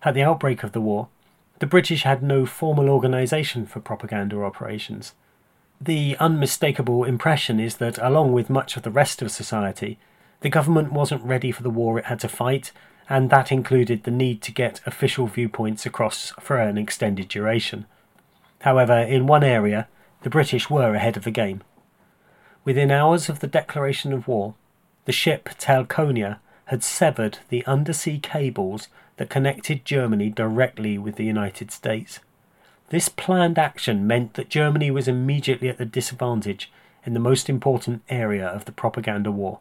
At 0.04 0.14
the 0.14 0.24
outbreak 0.24 0.64
of 0.64 0.74
the 0.74 0.82
war, 0.82 1.08
the 1.60 1.68
British 1.68 2.04
had 2.04 2.22
no 2.22 2.46
formal 2.46 2.90
organisation 2.90 3.66
for 3.66 3.80
propaganda 3.80 4.42
operations. 4.44 5.14
The 5.80 6.18
unmistakable 6.20 7.04
impression 7.04 7.60
is 7.60 7.78
that, 7.78 7.98
along 8.00 8.34
with 8.34 8.50
much 8.50 8.76
of 8.76 8.84
the 8.84 8.92
rest 8.92 9.22
of 9.22 9.32
society, 9.32 9.98
the 10.42 10.50
government 10.50 10.92
wasn't 10.92 11.24
ready 11.24 11.52
for 11.52 11.64
the 11.64 11.70
war 11.70 11.98
it 12.00 12.06
had 12.06 12.20
to 12.20 12.28
fight 12.28 12.72
and 13.10 13.30
that 13.30 13.52
included 13.52 14.04
the 14.04 14.12
need 14.12 14.42
to 14.42 14.52
get 14.52 14.82
official 14.86 15.28
viewpoints 15.28 15.86
across 15.86 16.32
for 16.40 16.58
an 16.58 16.78
extended 16.78 17.28
duration. 17.28 17.86
However, 18.62 18.98
in 18.98 19.28
one 19.28 19.44
area, 19.44 19.88
the 20.22 20.30
British 20.30 20.70
were 20.70 20.96
ahead 20.96 21.18
of 21.18 21.24
the 21.24 21.32
game. 21.32 21.62
Within 22.64 22.92
hours 22.92 23.28
of 23.28 23.40
the 23.40 23.48
declaration 23.48 24.14
of 24.14 24.28
war, 24.28 24.56
the 25.06 25.12
ship 25.12 25.50
Telconia 25.60 26.40
had 26.66 26.84
severed 26.84 27.40
the 27.50 27.66
undersea 27.66 28.20
cables 28.20 28.88
that 29.18 29.30
connected 29.30 29.86
Germany 29.86 30.30
directly 30.30 30.98
with 30.98 31.16
the 31.16 31.26
United 31.26 31.72
States. 31.72 32.20
This 32.90 33.10
planned 33.10 33.58
action 33.58 34.06
meant 34.08 34.34
that 34.36 34.50
Germany 34.50 34.92
was 34.92 35.08
immediately 35.08 35.70
at 35.70 35.80
a 35.80 35.86
disadvantage 35.86 36.72
in 37.06 37.14
the 37.14 37.20
most 37.20 37.50
important 37.50 38.02
area 38.10 38.46
of 38.46 38.66
the 38.66 38.72
propaganda 38.72 39.32
war. 39.32 39.60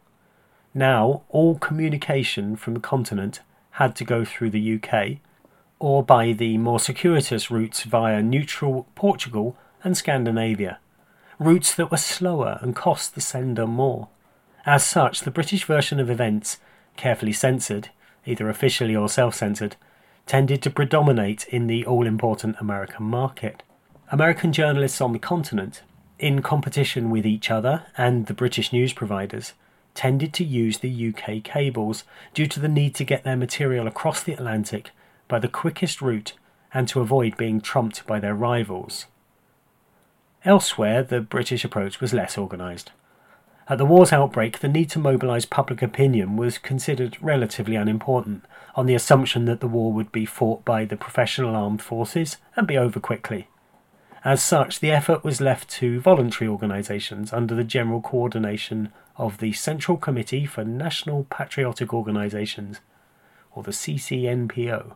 Now, 0.73 1.21
all 1.29 1.57
communication 1.57 2.55
from 2.55 2.73
the 2.73 2.79
continent 2.79 3.41
had 3.71 3.95
to 3.97 4.05
go 4.05 4.25
through 4.25 4.51
the 4.51 4.75
UK 4.75 5.19
or 5.83 6.01
by 6.01 6.31
the 6.31 6.57
more 6.57 6.79
circuitous 6.79 7.51
routes 7.51 7.83
via 7.83 8.23
neutral 8.23 8.87
Portugal 8.95 9.57
and 9.83 9.97
Scandinavia, 9.97 10.79
routes 11.39 11.75
that 11.75 11.91
were 11.91 11.97
slower 11.97 12.57
and 12.61 12.73
cost 12.73 13.15
the 13.15 13.19
sender 13.19 13.67
more. 13.67 14.07
As 14.65 14.85
such, 14.85 15.19
the 15.19 15.29
British 15.29 15.65
version 15.65 15.99
of 15.99 16.09
events, 16.09 16.57
carefully 16.95 17.33
censored, 17.33 17.89
either 18.25 18.49
officially 18.49 18.95
or 18.95 19.09
self 19.09 19.35
censored, 19.35 19.75
tended 20.25 20.61
to 20.61 20.69
predominate 20.69 21.45
in 21.47 21.67
the 21.67 21.85
all 21.85 22.07
important 22.07 22.55
American 22.59 23.05
market. 23.05 23.63
American 24.11 24.53
journalists 24.53 25.01
on 25.01 25.11
the 25.11 25.19
continent, 25.19 25.81
in 26.19 26.41
competition 26.41 27.09
with 27.09 27.25
each 27.25 27.49
other 27.51 27.85
and 27.97 28.27
the 28.27 28.33
British 28.33 28.71
news 28.71 28.93
providers, 28.93 29.53
tended 29.93 30.33
to 30.33 30.43
use 30.43 30.79
the 30.79 31.13
UK 31.13 31.43
cables 31.43 32.03
due 32.33 32.47
to 32.47 32.59
the 32.59 32.67
need 32.67 32.95
to 32.95 33.03
get 33.03 33.23
their 33.23 33.35
material 33.35 33.87
across 33.87 34.23
the 34.23 34.33
Atlantic 34.33 34.91
by 35.27 35.39
the 35.39 35.47
quickest 35.47 36.01
route 36.01 36.33
and 36.73 36.87
to 36.87 37.01
avoid 37.01 37.37
being 37.37 37.61
trumped 37.61 38.05
by 38.07 38.19
their 38.19 38.35
rivals. 38.35 39.05
Elsewhere, 40.45 41.03
the 41.03 41.21
British 41.21 41.63
approach 41.63 42.01
was 42.01 42.13
less 42.13 42.37
organised. 42.37 42.91
At 43.69 43.77
the 43.77 43.85
war's 43.85 44.11
outbreak, 44.11 44.59
the 44.59 44.67
need 44.67 44.89
to 44.89 44.99
mobilise 44.99 45.45
public 45.45 45.81
opinion 45.81 46.35
was 46.35 46.57
considered 46.57 47.17
relatively 47.21 47.75
unimportant, 47.75 48.43
on 48.75 48.87
the 48.87 48.95
assumption 48.95 49.45
that 49.45 49.61
the 49.61 49.67
war 49.67 49.93
would 49.93 50.11
be 50.11 50.25
fought 50.25 50.65
by 50.65 50.83
the 50.83 50.97
professional 50.97 51.55
armed 51.55 51.81
forces 51.81 52.37
and 52.57 52.67
be 52.67 52.77
over 52.77 52.99
quickly. 52.99 53.47
As 54.25 54.43
such, 54.43 54.79
the 54.79 54.91
effort 54.91 55.23
was 55.23 55.41
left 55.41 55.69
to 55.71 55.99
voluntary 55.99 56.49
organisations 56.49 57.31
under 57.31 57.55
the 57.55 57.63
general 57.63 58.01
coordination 58.01 58.91
of 59.17 59.37
the 59.37 59.53
Central 59.53 59.97
Committee 59.97 60.45
for 60.45 60.63
National 60.63 61.25
Patriotic 61.25 61.93
Organisations, 61.93 62.79
or 63.53 63.63
the 63.63 63.71
CCNPO. 63.71 64.95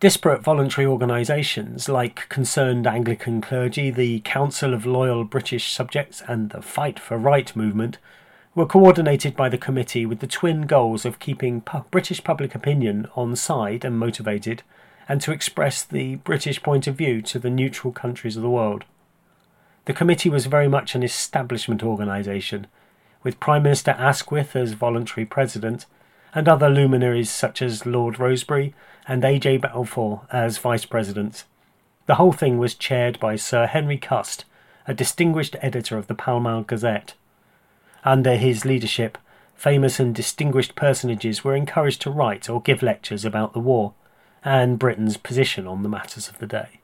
Disparate 0.00 0.44
voluntary 0.44 0.86
organisations 0.86 1.88
like 1.88 2.28
Concerned 2.28 2.86
Anglican 2.86 3.40
Clergy, 3.40 3.90
the 3.90 4.20
Council 4.20 4.72
of 4.72 4.86
Loyal 4.86 5.24
British 5.24 5.72
Subjects, 5.72 6.22
and 6.28 6.50
the 6.50 6.62
Fight 6.62 7.00
for 7.00 7.18
Right 7.18 7.54
movement 7.56 7.98
were 8.54 8.64
coordinated 8.64 9.34
by 9.34 9.48
the 9.48 9.58
committee 9.58 10.06
with 10.06 10.20
the 10.20 10.28
twin 10.28 10.68
goals 10.68 11.04
of 11.04 11.18
keeping 11.18 11.60
pu- 11.62 11.84
British 11.90 12.22
public 12.22 12.54
opinion 12.54 13.08
on 13.16 13.34
side 13.34 13.84
and 13.84 13.98
motivated, 13.98 14.62
and 15.08 15.20
to 15.20 15.32
express 15.32 15.82
the 15.82 16.14
British 16.14 16.62
point 16.62 16.86
of 16.86 16.94
view 16.94 17.20
to 17.22 17.40
the 17.40 17.50
neutral 17.50 17.92
countries 17.92 18.36
of 18.36 18.44
the 18.44 18.50
world. 18.50 18.84
The 19.86 19.92
committee 19.92 20.30
was 20.30 20.46
very 20.46 20.68
much 20.68 20.94
an 20.94 21.02
establishment 21.02 21.82
organisation, 21.82 22.68
with 23.24 23.40
Prime 23.40 23.64
Minister 23.64 23.96
Asquith 23.98 24.54
as 24.54 24.74
voluntary 24.74 25.26
president, 25.26 25.86
and 26.34 26.48
other 26.48 26.68
luminaries 26.68 27.30
such 27.30 27.62
as 27.62 27.86
Lord 27.86 28.18
Rosebery 28.18 28.74
and 29.06 29.24
A.J. 29.24 29.58
Balfour 29.58 30.26
as 30.30 30.58
vice 30.58 30.84
presidents. 30.84 31.44
The 32.06 32.16
whole 32.16 32.32
thing 32.32 32.58
was 32.58 32.74
chaired 32.74 33.18
by 33.20 33.36
Sir 33.36 33.66
Henry 33.66 33.98
Cust, 33.98 34.44
a 34.86 34.94
distinguished 34.94 35.56
editor 35.60 35.98
of 35.98 36.06
the 36.06 36.14
Pall 36.14 36.40
Mall 36.40 36.62
Gazette. 36.62 37.14
Under 38.04 38.36
his 38.36 38.64
leadership, 38.64 39.18
famous 39.54 39.98
and 39.98 40.14
distinguished 40.14 40.74
personages 40.74 41.44
were 41.44 41.56
encouraged 41.56 42.00
to 42.02 42.10
write 42.10 42.48
or 42.48 42.62
give 42.62 42.82
lectures 42.82 43.24
about 43.24 43.52
the 43.52 43.60
war 43.60 43.92
and 44.44 44.78
Britain's 44.78 45.16
position 45.16 45.66
on 45.66 45.82
the 45.82 45.88
matters 45.88 46.28
of 46.28 46.38
the 46.38 46.46
day. 46.46 46.80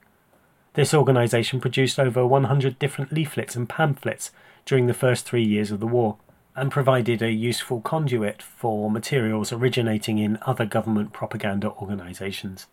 This 0.74 0.92
organisation 0.92 1.60
produced 1.60 2.00
over 2.00 2.26
100 2.26 2.78
different 2.78 3.12
leaflets 3.12 3.54
and 3.54 3.68
pamphlets 3.68 4.32
during 4.66 4.86
the 4.86 4.94
first 4.94 5.24
three 5.24 5.44
years 5.44 5.70
of 5.70 5.78
the 5.78 5.86
war, 5.86 6.16
and 6.56 6.70
provided 6.70 7.20
a 7.20 7.32
useful 7.32 7.80
conduit 7.80 8.42
for 8.42 8.90
materials 8.90 9.52
originating 9.52 10.18
in 10.18 10.38
other 10.42 10.64
government 10.64 11.12
propaganda 11.12 11.70
organisations. 11.72 12.66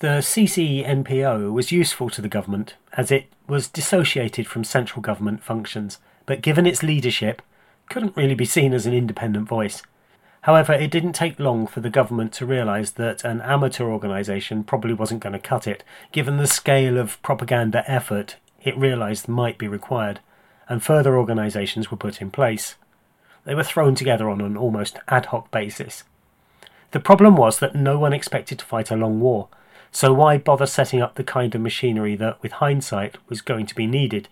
The 0.00 0.20
CCNPO 0.20 1.52
was 1.52 1.72
useful 1.72 2.08
to 2.10 2.22
the 2.22 2.28
government 2.28 2.74
as 2.92 3.10
it 3.10 3.26
was 3.48 3.68
dissociated 3.68 4.46
from 4.46 4.62
central 4.62 5.02
government 5.02 5.42
functions, 5.42 5.98
but 6.26 6.42
given 6.42 6.66
its 6.66 6.82
leadership, 6.82 7.42
couldn't 7.88 8.16
really 8.16 8.34
be 8.34 8.44
seen 8.44 8.72
as 8.74 8.86
an 8.86 8.94
independent 8.94 9.48
voice. 9.48 9.82
However, 10.42 10.72
it 10.72 10.90
didn't 10.90 11.14
take 11.14 11.40
long 11.40 11.66
for 11.66 11.80
the 11.80 11.90
government 11.90 12.32
to 12.34 12.46
realise 12.46 12.90
that 12.92 13.24
an 13.24 13.40
amateur 13.40 13.86
organisation 13.86 14.62
probably 14.62 14.94
wasn't 14.94 15.20
going 15.20 15.32
to 15.32 15.38
cut 15.38 15.66
it, 15.66 15.82
given 16.12 16.36
the 16.36 16.46
scale 16.46 16.96
of 16.96 17.20
propaganda 17.22 17.82
effort 17.90 18.36
it 18.62 18.76
realised 18.76 19.28
might 19.28 19.58
be 19.58 19.68
required, 19.68 20.20
and 20.68 20.82
further 20.82 21.16
organisations 21.16 21.90
were 21.90 21.96
put 21.96 22.20
in 22.20 22.30
place. 22.30 22.76
They 23.44 23.54
were 23.54 23.64
thrown 23.64 23.94
together 23.94 24.28
on 24.28 24.40
an 24.40 24.56
almost 24.56 24.98
ad 25.08 25.26
hoc 25.26 25.50
basis. 25.50 26.04
The 26.90 27.00
problem 27.00 27.36
was 27.36 27.58
that 27.58 27.74
no 27.74 27.98
one 27.98 28.12
expected 28.12 28.58
to 28.58 28.64
fight 28.64 28.90
a 28.90 28.96
long 28.96 29.20
war, 29.20 29.48
so 29.90 30.12
why 30.12 30.36
bother 30.38 30.66
setting 30.66 31.00
up 31.00 31.14
the 31.14 31.24
kind 31.24 31.54
of 31.54 31.60
machinery 31.60 32.14
that, 32.16 32.42
with 32.42 32.52
hindsight, 32.52 33.16
was 33.28 33.40
going 33.40 33.66
to 33.66 33.74
be 33.74 33.86
needed? 33.86 34.28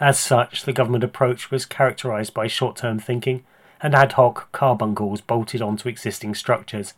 As 0.00 0.18
such, 0.18 0.62
the 0.62 0.72
government 0.72 1.02
approach 1.02 1.50
was 1.50 1.66
characterised 1.66 2.34
by 2.34 2.46
short 2.46 2.76
term 2.76 2.98
thinking 2.98 3.44
and 3.80 3.94
ad 3.94 4.12
hoc 4.12 4.50
carbuncles 4.52 5.20
bolted 5.20 5.62
onto 5.62 5.88
existing 5.88 6.34
structures. 6.34 6.94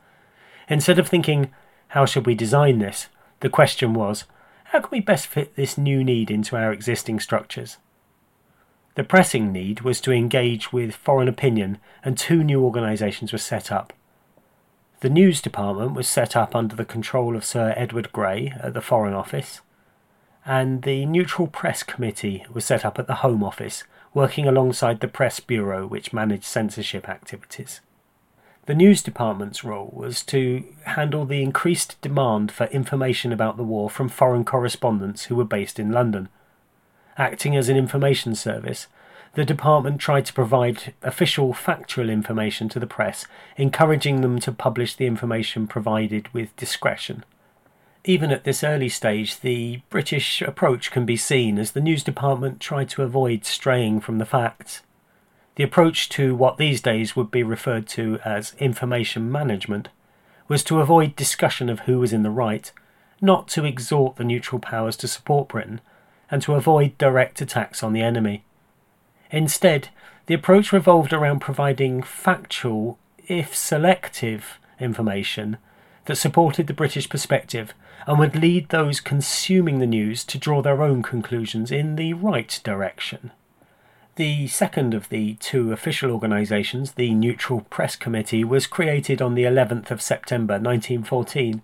Instead 0.68 0.98
of 0.98 1.08
thinking, 1.08 1.50
how 1.88 2.06
should 2.06 2.26
we 2.26 2.34
design 2.34 2.78
this? 2.78 3.08
The 3.40 3.50
question 3.50 3.94
was, 3.94 4.24
how 4.64 4.80
can 4.80 4.90
we 4.90 5.00
best 5.00 5.26
fit 5.26 5.56
this 5.56 5.76
new 5.76 6.04
need 6.04 6.30
into 6.30 6.56
our 6.56 6.72
existing 6.72 7.20
structures? 7.20 7.78
The 8.94 9.04
pressing 9.04 9.52
need 9.52 9.82
was 9.82 10.00
to 10.02 10.12
engage 10.12 10.72
with 10.72 10.94
foreign 10.94 11.28
opinion, 11.28 11.78
and 12.04 12.18
two 12.18 12.42
new 12.42 12.62
organisations 12.64 13.32
were 13.32 13.38
set 13.38 13.70
up. 13.70 13.92
The 15.00 15.08
News 15.08 15.40
Department 15.40 15.94
was 15.94 16.08
set 16.08 16.36
up 16.36 16.54
under 16.54 16.76
the 16.76 16.84
control 16.84 17.36
of 17.36 17.44
Sir 17.44 17.72
Edward 17.76 18.12
Grey 18.12 18.52
at 18.60 18.74
the 18.74 18.82
Foreign 18.82 19.14
Office, 19.14 19.60
and 20.44 20.82
the 20.82 21.06
Neutral 21.06 21.48
Press 21.48 21.82
Committee 21.82 22.44
was 22.52 22.64
set 22.64 22.84
up 22.84 22.98
at 22.98 23.06
the 23.06 23.16
Home 23.16 23.42
Office 23.42 23.84
working 24.12 24.46
alongside 24.46 25.00
the 25.00 25.08
Press 25.08 25.40
Bureau, 25.40 25.86
which 25.86 26.12
managed 26.12 26.44
censorship 26.44 27.08
activities. 27.08 27.80
The 28.66 28.74
news 28.74 29.02
department's 29.02 29.64
role 29.64 29.90
was 29.92 30.22
to 30.24 30.64
handle 30.84 31.24
the 31.24 31.42
increased 31.42 32.00
demand 32.02 32.52
for 32.52 32.66
information 32.66 33.32
about 33.32 33.56
the 33.56 33.64
war 33.64 33.88
from 33.88 34.08
foreign 34.08 34.44
correspondents 34.44 35.24
who 35.24 35.36
were 35.36 35.44
based 35.44 35.78
in 35.78 35.92
London. 35.92 36.28
Acting 37.20 37.54
as 37.54 37.68
an 37.68 37.76
information 37.76 38.34
service, 38.34 38.86
the 39.34 39.44
department 39.44 40.00
tried 40.00 40.24
to 40.24 40.32
provide 40.32 40.94
official 41.02 41.52
factual 41.52 42.08
information 42.08 42.70
to 42.70 42.80
the 42.80 42.86
press, 42.86 43.26
encouraging 43.58 44.22
them 44.22 44.38
to 44.38 44.50
publish 44.50 44.96
the 44.96 45.04
information 45.04 45.66
provided 45.66 46.32
with 46.32 46.56
discretion. 46.56 47.22
Even 48.06 48.30
at 48.30 48.44
this 48.44 48.64
early 48.64 48.88
stage, 48.88 49.40
the 49.40 49.82
British 49.90 50.40
approach 50.40 50.90
can 50.90 51.04
be 51.04 51.18
seen 51.18 51.58
as 51.58 51.72
the 51.72 51.82
news 51.82 52.02
department 52.02 52.58
tried 52.58 52.88
to 52.88 53.02
avoid 53.02 53.44
straying 53.44 54.00
from 54.00 54.16
the 54.16 54.24
facts. 54.24 54.80
The 55.56 55.64
approach 55.64 56.08
to 56.08 56.34
what 56.34 56.56
these 56.56 56.80
days 56.80 57.16
would 57.16 57.30
be 57.30 57.42
referred 57.42 57.86
to 57.88 58.18
as 58.24 58.54
information 58.58 59.30
management 59.30 59.90
was 60.48 60.64
to 60.64 60.80
avoid 60.80 61.16
discussion 61.16 61.68
of 61.68 61.80
who 61.80 61.98
was 61.98 62.14
in 62.14 62.22
the 62.22 62.30
right, 62.30 62.72
not 63.20 63.46
to 63.48 63.66
exhort 63.66 64.16
the 64.16 64.24
neutral 64.24 64.58
powers 64.58 64.96
to 64.96 65.06
support 65.06 65.48
Britain, 65.48 65.82
and 66.30 66.42
to 66.42 66.54
avoid 66.54 66.96
direct 66.98 67.40
attacks 67.40 67.82
on 67.82 67.92
the 67.92 68.02
enemy. 68.02 68.44
Instead, 69.30 69.88
the 70.26 70.34
approach 70.34 70.72
revolved 70.72 71.12
around 71.12 71.40
providing 71.40 72.02
factual, 72.02 72.98
if 73.26 73.54
selective, 73.54 74.58
information 74.78 75.58
that 76.06 76.16
supported 76.16 76.66
the 76.66 76.74
British 76.74 77.08
perspective 77.08 77.74
and 78.06 78.18
would 78.18 78.34
lead 78.34 78.68
those 78.68 79.00
consuming 79.00 79.78
the 79.78 79.86
news 79.86 80.24
to 80.24 80.38
draw 80.38 80.62
their 80.62 80.82
own 80.82 81.02
conclusions 81.02 81.70
in 81.70 81.96
the 81.96 82.14
right 82.14 82.60
direction. 82.64 83.30
The 84.16 84.48
second 84.48 84.94
of 84.94 85.08
the 85.08 85.34
two 85.34 85.72
official 85.72 86.10
organisations, 86.10 86.92
the 86.92 87.14
Neutral 87.14 87.62
Press 87.70 87.96
Committee, 87.96 88.44
was 88.44 88.66
created 88.66 89.22
on 89.22 89.34
the 89.34 89.44
11th 89.44 89.90
of 89.90 90.02
September 90.02 90.54
1914 90.54 91.62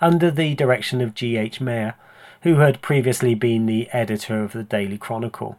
under 0.00 0.30
the 0.30 0.54
direction 0.54 1.00
of 1.00 1.14
G. 1.14 1.36
H. 1.36 1.60
Mair, 1.60 1.96
who 2.42 2.56
had 2.56 2.82
previously 2.82 3.34
been 3.34 3.66
the 3.66 3.88
editor 3.90 4.42
of 4.42 4.52
the 4.52 4.62
Daily 4.62 4.98
Chronicle. 4.98 5.58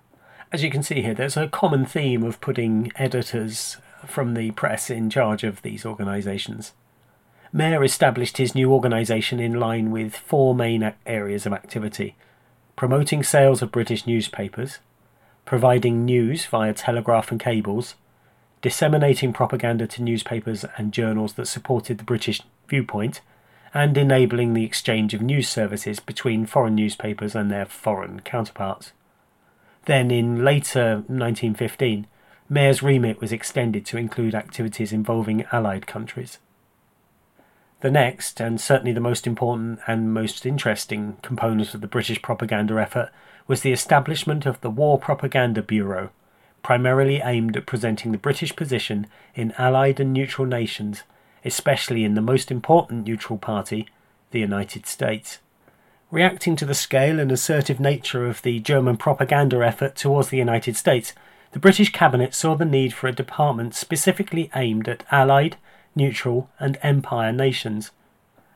As 0.52 0.64
you 0.64 0.72
can 0.72 0.84
see 0.84 1.02
here, 1.02 1.14
there's 1.14 1.38
a 1.38 1.48
common 1.48 1.86
theme 1.86 2.24
of 2.24 2.42
putting 2.42 2.92
editors 2.96 3.78
from 4.06 4.34
the 4.34 4.52
press 4.52 4.90
in 4.90 5.10
charge 5.10 5.44
of 5.44 5.62
these 5.62 5.86
organisations. 5.86 6.74
Mair 7.52 7.84
established 7.84 8.38
his 8.38 8.56
new 8.56 8.72
organisation 8.72 9.40
in 9.40 9.60
line 9.60 9.92
with 9.92 10.16
four 10.16 10.56
main 10.56 10.94
areas 11.06 11.46
of 11.46 11.54
activity 11.54 12.16
promoting 12.80 13.22
sales 13.22 13.62
of 13.62 13.74
British 13.74 14.08
newspapers, 14.08 14.80
providing 15.44 16.06
news 16.06 16.46
via 16.46 16.74
telegraph 16.74 17.30
and 17.30 17.38
cables, 17.38 17.96
disseminating 18.62 19.34
propaganda 19.34 19.86
to 19.86 20.02
newspapers 20.02 20.64
and 20.78 20.94
journals 20.94 21.34
that 21.34 21.46
supported 21.46 21.98
the 21.98 22.06
British 22.06 22.42
viewpoint, 22.70 23.20
and 23.74 23.98
enabling 23.98 24.54
the 24.54 24.64
exchange 24.64 25.14
of 25.14 25.22
news 25.22 25.48
services 25.48 26.00
between 26.00 26.46
foreign 26.46 26.76
newspapers 26.76 27.36
and 27.36 27.52
their 27.52 27.66
foreign 27.66 28.20
counterparts. 28.22 28.92
Then, 29.86 30.12
in 30.12 30.44
later 30.44 31.04
1915, 31.08 32.08
Mair's 32.50 32.82
remit 32.82 33.22
was 33.22 33.32
extended 33.32 33.86
to 33.86 33.98
include 33.98 34.34
activities 34.34 34.92
involving 34.92 35.46
Allied 35.52 35.86
countries. 35.86 36.40
The 37.82 37.92
next, 37.92 38.42
and 38.42 38.60
certainly 38.60 38.92
the 38.92 39.00
most 39.00 39.26
important 39.26 39.80
and 39.88 40.14
most 40.14 40.46
interesting 40.46 41.18
component 41.22 41.74
of 41.74 41.82
the 41.82 41.88
British 41.88 42.22
propaganda 42.22 42.80
effort 42.80 43.10
was 43.48 43.62
the 43.62 43.72
establishment 43.72 44.46
of 44.46 44.60
the 44.62 44.70
War 44.70 45.00
Propaganda 45.00 45.62
Bureau, 45.62 46.10
primarily 46.62 47.22
aimed 47.24 47.56
at 47.56 47.66
presenting 47.66 48.12
the 48.12 48.18
British 48.18 48.56
position 48.56 49.08
in 49.34 49.54
Allied 49.58 50.00
and 50.00 50.12
neutral 50.12 50.46
nations, 50.46 51.04
especially 51.46 52.04
in 52.04 52.16
the 52.16 52.22
most 52.22 52.52
important 52.52 53.06
neutral 53.06 53.38
party, 53.38 53.88
the 54.32 54.40
United 54.40 54.86
States. 54.86 55.40
Reacting 56.12 56.56
to 56.56 56.66
the 56.66 56.74
scale 56.74 57.20
and 57.20 57.32
assertive 57.32 57.80
nature 57.80 58.26
of 58.26 58.42
the 58.42 58.60
German 58.60 58.98
propaganda 58.98 59.64
effort 59.66 59.96
towards 59.96 60.30
the 60.30 60.38
United 60.38 60.76
States, 60.76 61.14
the 61.52 61.60
British 61.60 61.92
Cabinet 61.92 62.34
saw 62.34 62.56
the 62.56 62.66
need 62.66 62.94
for 62.94 63.08
a 63.08 63.12
department 63.12 63.76
specifically 63.76 64.50
aimed 64.56 64.88
at 64.88 65.04
Allied, 65.12 65.58
neutral, 65.96 66.50
and 66.60 66.78
Empire 66.82 67.32
nations. 67.32 67.92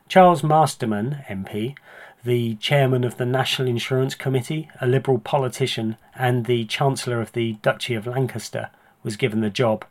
Charles 0.07 0.43
Masterman, 0.43 1.23
MP, 1.27 1.75
the 2.23 2.55
chairman 2.55 3.03
of 3.03 3.17
the 3.17 3.25
National 3.25 3.67
Insurance 3.67 4.15
Committee, 4.15 4.69
a 4.79 4.87
Liberal 4.87 5.19
politician, 5.19 5.97
and 6.15 6.45
the 6.45 6.65
Chancellor 6.65 7.19
of 7.19 7.33
the 7.33 7.53
Duchy 7.61 7.95
of 7.95 8.07
Lancaster, 8.07 8.69
was 9.03 9.17
given 9.17 9.41
the 9.41 9.49
job. 9.49 9.85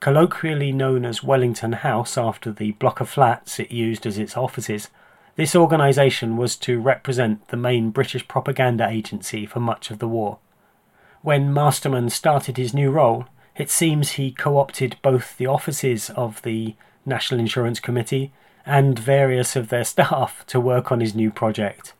Colloquially 0.00 0.70
known 0.70 1.04
as 1.04 1.24
Wellington 1.24 1.72
House 1.72 2.16
after 2.16 2.52
the 2.52 2.72
block 2.72 3.00
of 3.00 3.08
flats 3.08 3.58
it 3.58 3.72
used 3.72 4.06
as 4.06 4.16
its 4.16 4.36
offices, 4.36 4.88
this 5.34 5.56
organisation 5.56 6.36
was 6.36 6.54
to 6.56 6.80
represent 6.80 7.48
the 7.48 7.56
main 7.56 7.90
British 7.90 8.26
propaganda 8.28 8.88
agency 8.88 9.44
for 9.44 9.58
much 9.58 9.90
of 9.90 9.98
the 9.98 10.08
war. 10.08 10.38
When 11.22 11.52
Masterman 11.52 12.10
started 12.10 12.56
his 12.56 12.72
new 12.72 12.92
role, 12.92 13.26
it 13.56 13.70
seems 13.70 14.12
he 14.12 14.30
co 14.30 14.58
opted 14.58 14.96
both 15.02 15.36
the 15.36 15.46
offices 15.46 16.10
of 16.10 16.42
the 16.42 16.76
National 17.04 17.40
Insurance 17.40 17.80
Committee 17.80 18.32
and 18.64 18.96
various 18.96 19.56
of 19.56 19.68
their 19.68 19.84
staff 19.94 20.44
to 20.46 20.60
work 20.60 20.92
on 20.92 21.00
his 21.00 21.14
new 21.14 21.32
project. 21.32 21.92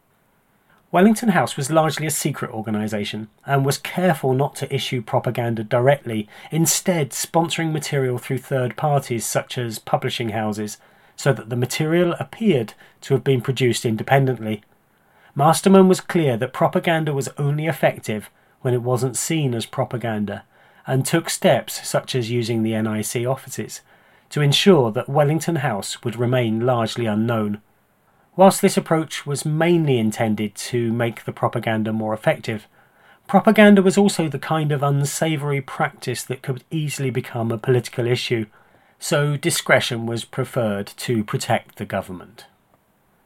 Wellington 0.91 1.31
House 1.31 1.55
was 1.55 1.71
largely 1.71 2.07
a 2.07 2.11
secret 2.11 2.51
organisation 2.51 3.29
and 3.45 3.67
was 3.67 3.77
careful 3.77 4.33
not 4.33 4.55
to 4.57 4.75
issue 4.75 5.03
propaganda 5.03 5.63
directly, 5.63 6.27
instead, 6.51 7.11
sponsoring 7.11 7.73
material 7.73 8.17
through 8.17 8.39
third 8.39 8.75
parties 8.75 9.27
such 9.27 9.59
as 9.59 9.79
publishing 9.79 10.31
houses 10.31 10.79
so 11.15 11.33
that 11.35 11.51
the 11.51 11.57
material 11.57 12.15
appeared 12.19 12.73
to 13.03 13.13
have 13.13 13.23
been 13.23 13.43
produced 13.43 13.85
independently. 13.85 14.63
Masterman 15.35 15.89
was 15.89 16.01
clear 16.01 16.39
that 16.39 16.55
propaganda 16.55 17.13
was 17.13 17.29
only 17.37 17.67
effective 17.67 18.31
when 18.63 18.73
it 18.73 18.83
wasn't 18.83 19.17
seen 19.17 19.55
as 19.55 19.67
propaganda, 19.67 20.45
and 20.87 21.05
took 21.05 21.29
steps 21.29 21.87
such 21.87 22.15
as 22.15 22.31
using 22.31 22.63
the 22.63 22.81
NIC 22.81 23.27
offices 23.27 23.83
to 24.31 24.41
ensure 24.41 24.91
that 24.91 25.09
Wellington 25.09 25.57
House 25.57 26.03
would 26.03 26.17
remain 26.17 26.65
largely 26.65 27.05
unknown. 27.05 27.61
Whilst 28.39 28.63
this 28.63 28.77
approach 28.77 29.27
was 29.27 29.45
mainly 29.45 29.99
intended 29.99 30.55
to 30.71 30.93
make 30.93 31.25
the 31.25 31.33
propaganda 31.33 31.93
more 31.93 32.15
effective, 32.15 32.69
propaganda 33.27 33.83
was 33.83 33.99
also 33.99 34.29
the 34.29 34.39
kind 34.39 34.71
of 34.71 34.81
unsavoury 34.81 35.61
practice 35.61 36.23
that 36.23 36.41
could 36.41 36.63
easily 36.71 37.11
become 37.11 37.51
a 37.51 37.59
political 37.59 38.07
issue 38.07 38.47
so 39.01 39.37
discretion 39.37 40.07
was 40.07 40.25
preferred 40.25 40.87
to 40.99 41.25
protect 41.25 41.79
the 41.79 41.85
government. 41.85 42.47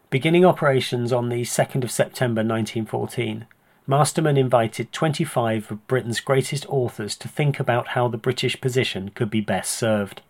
Beginning 0.09 0.47
operations 0.47 1.13
on 1.13 1.29
the 1.29 1.43
2nd 1.43 1.85
of 1.85 1.91
September 1.91 2.41
1914, 2.41 3.45
Masterman 3.87 4.39
invited 4.39 4.93
25 4.93 5.71
of 5.71 5.87
Britain's 5.87 6.21
greatest 6.21 6.65
authors 6.71 7.17
to 7.17 7.29
think 7.29 7.61
about 7.61 7.89
how 7.89 8.09
the 8.09 8.17
British 8.17 8.59
position 8.63 9.11
could 9.11 9.29
be 9.29 9.43
best 9.43 9.73
served. 9.73 10.23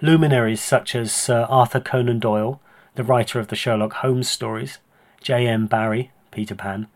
Luminaries 0.00 0.60
such 0.60 0.94
as 0.94 1.10
Sir 1.10 1.48
Arthur 1.48 1.80
Conan 1.80 2.20
Doyle, 2.20 2.60
the 2.98 3.04
writer 3.04 3.38
of 3.38 3.46
the 3.46 3.54
Sherlock 3.54 3.92
Holmes 3.92 4.28
stories, 4.28 4.78
J. 5.20 5.46
M. 5.46 5.68
Barrie, 5.68 6.10
Peter 6.32 6.56
Pan, 6.56 6.88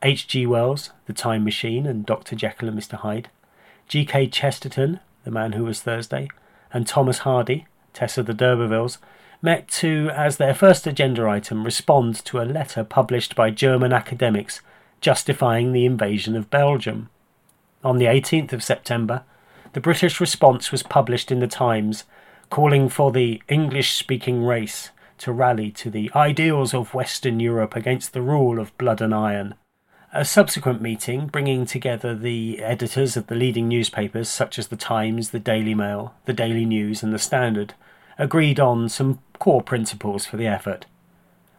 H. 0.00 0.28
G. 0.28 0.46
Wells, 0.46 0.90
The 1.06 1.12
Time 1.12 1.42
Machine 1.42 1.84
and 1.84 2.06
Dr. 2.06 2.36
Jekyll 2.36 2.68
and 2.68 2.78
Mr. 2.78 2.94
Hyde, 2.94 3.28
G. 3.88 4.04
K. 4.04 4.28
Chesterton, 4.28 5.00
The 5.24 5.32
Man 5.32 5.54
Who 5.54 5.64
Was 5.64 5.82
Thursday, 5.82 6.28
and 6.72 6.86
Thomas 6.86 7.18
Hardy, 7.18 7.66
Tess 7.92 8.16
of 8.18 8.26
the 8.26 8.34
d'Urbervilles, 8.34 8.98
met 9.42 9.66
to, 9.66 10.12
as 10.14 10.36
their 10.36 10.54
first 10.54 10.86
agenda 10.86 11.28
item, 11.28 11.64
respond 11.64 12.24
to 12.26 12.40
a 12.40 12.46
letter 12.46 12.84
published 12.84 13.34
by 13.34 13.50
German 13.50 13.92
academics 13.92 14.60
justifying 15.00 15.72
the 15.72 15.84
invasion 15.84 16.36
of 16.36 16.50
Belgium. 16.50 17.08
On 17.82 17.98
the 17.98 18.06
18th 18.06 18.52
of 18.52 18.62
September, 18.62 19.24
the 19.72 19.80
British 19.80 20.20
response 20.20 20.70
was 20.70 20.84
published 20.84 21.32
in 21.32 21.40
the 21.40 21.48
Times, 21.48 22.04
calling 22.48 22.88
for 22.88 23.10
the 23.10 23.42
English 23.48 23.94
speaking 23.94 24.44
race 24.44 24.90
to 25.22 25.32
rally 25.32 25.70
to 25.70 25.88
the 25.88 26.10
ideals 26.16 26.74
of 26.74 26.94
Western 26.94 27.38
Europe 27.38 27.76
against 27.76 28.12
the 28.12 28.20
rule 28.20 28.58
of 28.58 28.76
blood 28.76 29.00
and 29.00 29.14
iron. 29.14 29.54
A 30.12 30.24
subsequent 30.24 30.82
meeting, 30.82 31.28
bringing 31.28 31.64
together 31.64 32.12
the 32.12 32.60
editors 32.60 33.16
of 33.16 33.28
the 33.28 33.36
leading 33.36 33.68
newspapers 33.68 34.28
such 34.28 34.58
as 34.58 34.66
the 34.66 34.76
Times, 34.76 35.30
the 35.30 35.38
Daily 35.38 35.74
Mail, 35.74 36.12
the 36.24 36.32
Daily 36.32 36.64
News, 36.64 37.04
and 37.04 37.14
the 37.14 37.20
Standard, 37.20 37.74
agreed 38.18 38.58
on 38.58 38.88
some 38.88 39.20
core 39.38 39.62
principles 39.62 40.26
for 40.26 40.36
the 40.36 40.48
effort. 40.48 40.86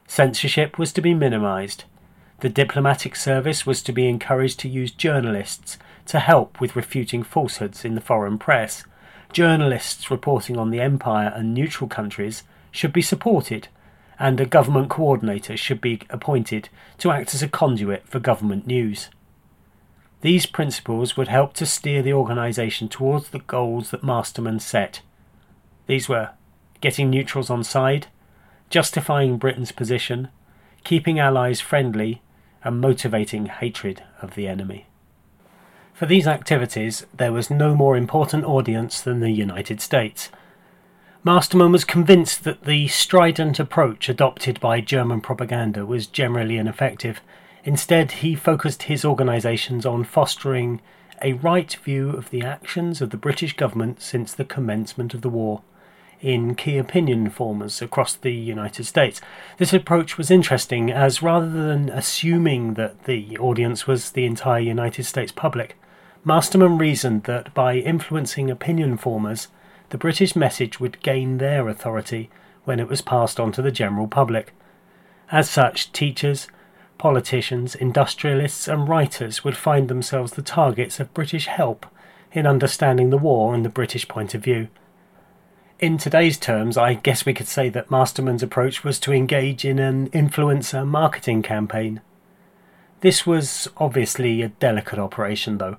Censorship 0.07 0.77
was 0.77 0.91
to 0.91 1.01
be 1.01 1.13
minimised. 1.13 1.85
The 2.41 2.49
diplomatic 2.49 3.15
service 3.15 3.65
was 3.65 3.81
to 3.83 3.93
be 3.93 4.09
encouraged 4.09 4.59
to 4.59 4.67
use 4.67 4.91
journalists 4.91 5.77
to 6.07 6.19
help 6.19 6.59
with 6.59 6.75
refuting 6.75 7.23
falsehoods 7.23 7.85
in 7.85 7.95
the 7.95 8.01
foreign 8.01 8.37
press. 8.37 8.83
Journalists 9.31 10.11
reporting 10.11 10.57
on 10.57 10.69
the 10.69 10.81
Empire 10.81 11.31
and 11.33 11.53
neutral 11.53 11.87
countries 11.87 12.43
should 12.73 12.91
be 12.91 13.01
supported 13.01 13.69
and 14.19 14.39
a 14.41 14.45
government 14.45 14.89
coordinator 14.89 15.55
should 15.55 15.79
be 15.79 16.01
appointed 16.09 16.67
to 16.97 17.11
act 17.11 17.33
as 17.33 17.41
a 17.41 17.47
conduit 17.47 18.07
for 18.07 18.19
government 18.19 18.67
news. 18.67 19.09
These 20.21 20.45
principles 20.45 21.15
would 21.15 21.27
help 21.27 21.53
to 21.55 21.65
steer 21.65 22.01
the 22.01 22.13
organisation 22.13 22.87
towards 22.87 23.29
the 23.29 23.39
goals 23.39 23.91
that 23.91 24.03
Masterman 24.03 24.59
set. 24.59 25.01
These 25.87 26.07
were 26.07 26.31
getting 26.81 27.09
neutrals 27.09 27.49
on 27.49 27.63
side, 27.63 28.07
justifying 28.69 29.37
Britain's 29.37 29.71
position, 29.71 30.29
keeping 30.83 31.19
allies 31.19 31.59
friendly, 31.59 32.21
and 32.63 32.79
motivating 32.79 33.47
hatred 33.47 34.03
of 34.21 34.35
the 34.35 34.47
enemy. 34.47 34.87
For 35.93 36.05
these 36.05 36.27
activities, 36.27 37.05
there 37.13 37.33
was 37.33 37.49
no 37.49 37.75
more 37.75 37.97
important 37.97 38.45
audience 38.45 39.01
than 39.01 39.19
the 39.19 39.31
United 39.31 39.81
States. 39.81 40.29
Masterman 41.25 41.71
was 41.71 41.85
convinced 41.85 42.43
that 42.43 42.65
the 42.65 42.89
strident 42.89 43.57
approach 43.57 44.09
adopted 44.09 44.59
by 44.59 44.81
German 44.81 45.21
propaganda 45.21 45.85
was 45.85 46.05
generally 46.05 46.57
ineffective. 46.57 47.21
Instead, 47.63 48.11
he 48.11 48.35
focused 48.35 48.83
his 48.83 49.05
organisations 49.05 49.85
on 49.85 50.03
fostering 50.03 50.81
a 51.21 51.31
right 51.31 51.77
view 51.85 52.09
of 52.09 52.29
the 52.29 52.41
actions 52.41 53.01
of 53.01 53.11
the 53.11 53.17
British 53.17 53.55
government 53.55 54.01
since 54.01 54.33
the 54.33 54.43
commencement 54.43 55.13
of 55.13 55.21
the 55.21 55.29
war 55.29 55.61
in 56.19 56.55
key 56.55 56.77
opinion 56.77 57.29
formers 57.29 57.81
across 57.81 58.15
the 58.15 58.33
United 58.33 58.83
States. 58.83 59.21
This 59.59 59.71
approach 59.71 60.17
was 60.17 60.29
interesting 60.29 60.91
as 60.91 61.21
rather 61.21 61.49
than 61.49 61.87
assuming 61.87 62.73
that 62.73 63.05
the 63.05 63.37
audience 63.37 63.87
was 63.87 64.11
the 64.11 64.25
entire 64.25 64.59
United 64.59 65.05
States 65.05 65.31
public, 65.31 65.77
Masterman 66.25 66.77
reasoned 66.77 67.23
that 67.23 67.53
by 67.53 67.75
influencing 67.75 68.51
opinion 68.51 68.97
formers, 68.97 69.47
the 69.93 69.97
British 69.99 70.35
message 70.35 70.79
would 70.79 70.99
gain 71.03 71.37
their 71.37 71.69
authority 71.69 72.27
when 72.63 72.79
it 72.79 72.87
was 72.87 73.03
passed 73.03 73.39
on 73.39 73.51
to 73.51 73.61
the 73.61 73.71
general 73.71 74.07
public. 74.07 74.51
As 75.31 75.47
such, 75.47 75.91
teachers, 75.91 76.47
politicians, 76.97 77.75
industrialists, 77.75 78.67
and 78.67 78.89
writers 78.89 79.43
would 79.43 79.55
find 79.55 79.87
themselves 79.87 80.31
the 80.31 80.41
targets 80.41 80.99
of 80.99 81.13
British 81.13 81.45
help 81.45 81.85
in 82.31 82.47
understanding 82.47 83.11
the 83.11 83.19
war 83.19 83.53
and 83.53 83.63
the 83.63 83.69
British 83.69 84.07
point 84.07 84.33
of 84.33 84.43
view. 84.43 84.67
In 85.77 85.99
today's 85.99 86.39
terms, 86.39 86.75
I 86.75 86.95
guess 86.95 87.23
we 87.23 87.35
could 87.35 87.47
say 87.47 87.69
that 87.69 87.91
Masterman's 87.91 88.41
approach 88.41 88.83
was 88.83 88.99
to 89.01 89.13
engage 89.13 89.63
in 89.63 89.77
an 89.77 90.09
influencer 90.09 90.87
marketing 90.87 91.43
campaign. 91.43 92.01
This 93.01 93.27
was 93.27 93.67
obviously 93.77 94.41
a 94.41 94.47
delicate 94.47 94.97
operation, 94.97 95.59
though. 95.59 95.77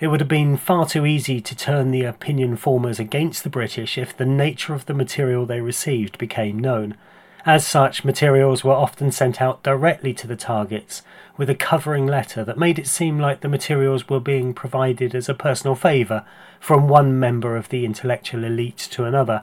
It 0.00 0.06
would 0.06 0.20
have 0.20 0.28
been 0.28 0.56
far 0.56 0.86
too 0.86 1.04
easy 1.04 1.42
to 1.42 1.54
turn 1.54 1.90
the 1.90 2.04
opinion 2.04 2.56
formers 2.56 2.98
against 2.98 3.44
the 3.44 3.50
British 3.50 3.98
if 3.98 4.16
the 4.16 4.24
nature 4.24 4.72
of 4.72 4.86
the 4.86 4.94
material 4.94 5.44
they 5.44 5.60
received 5.60 6.16
became 6.16 6.58
known. 6.58 6.96
As 7.44 7.66
such, 7.66 8.02
materials 8.02 8.64
were 8.64 8.72
often 8.72 9.12
sent 9.12 9.42
out 9.42 9.62
directly 9.62 10.14
to 10.14 10.26
the 10.26 10.36
targets 10.36 11.02
with 11.36 11.50
a 11.50 11.54
covering 11.54 12.06
letter 12.06 12.44
that 12.44 12.58
made 12.58 12.78
it 12.78 12.86
seem 12.86 13.18
like 13.18 13.40
the 13.42 13.48
materials 13.48 14.08
were 14.08 14.20
being 14.20 14.54
provided 14.54 15.14
as 15.14 15.28
a 15.28 15.34
personal 15.34 15.74
favour 15.74 16.24
from 16.58 16.88
one 16.88 17.20
member 17.20 17.54
of 17.54 17.68
the 17.68 17.84
intellectual 17.84 18.44
elite 18.44 18.88
to 18.92 19.04
another, 19.04 19.42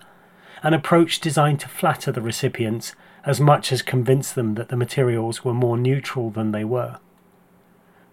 an 0.63 0.73
approach 0.73 1.19
designed 1.19 1.59
to 1.59 1.69
flatter 1.69 2.11
the 2.11 2.21
recipients 2.21 2.95
as 3.25 3.39
much 3.39 3.71
as 3.71 3.83
convince 3.83 4.31
them 4.31 4.55
that 4.55 4.69
the 4.69 4.75
materials 4.75 5.45
were 5.45 5.53
more 5.53 5.77
neutral 5.77 6.31
than 6.31 6.51
they 6.51 6.63
were. 6.63 6.97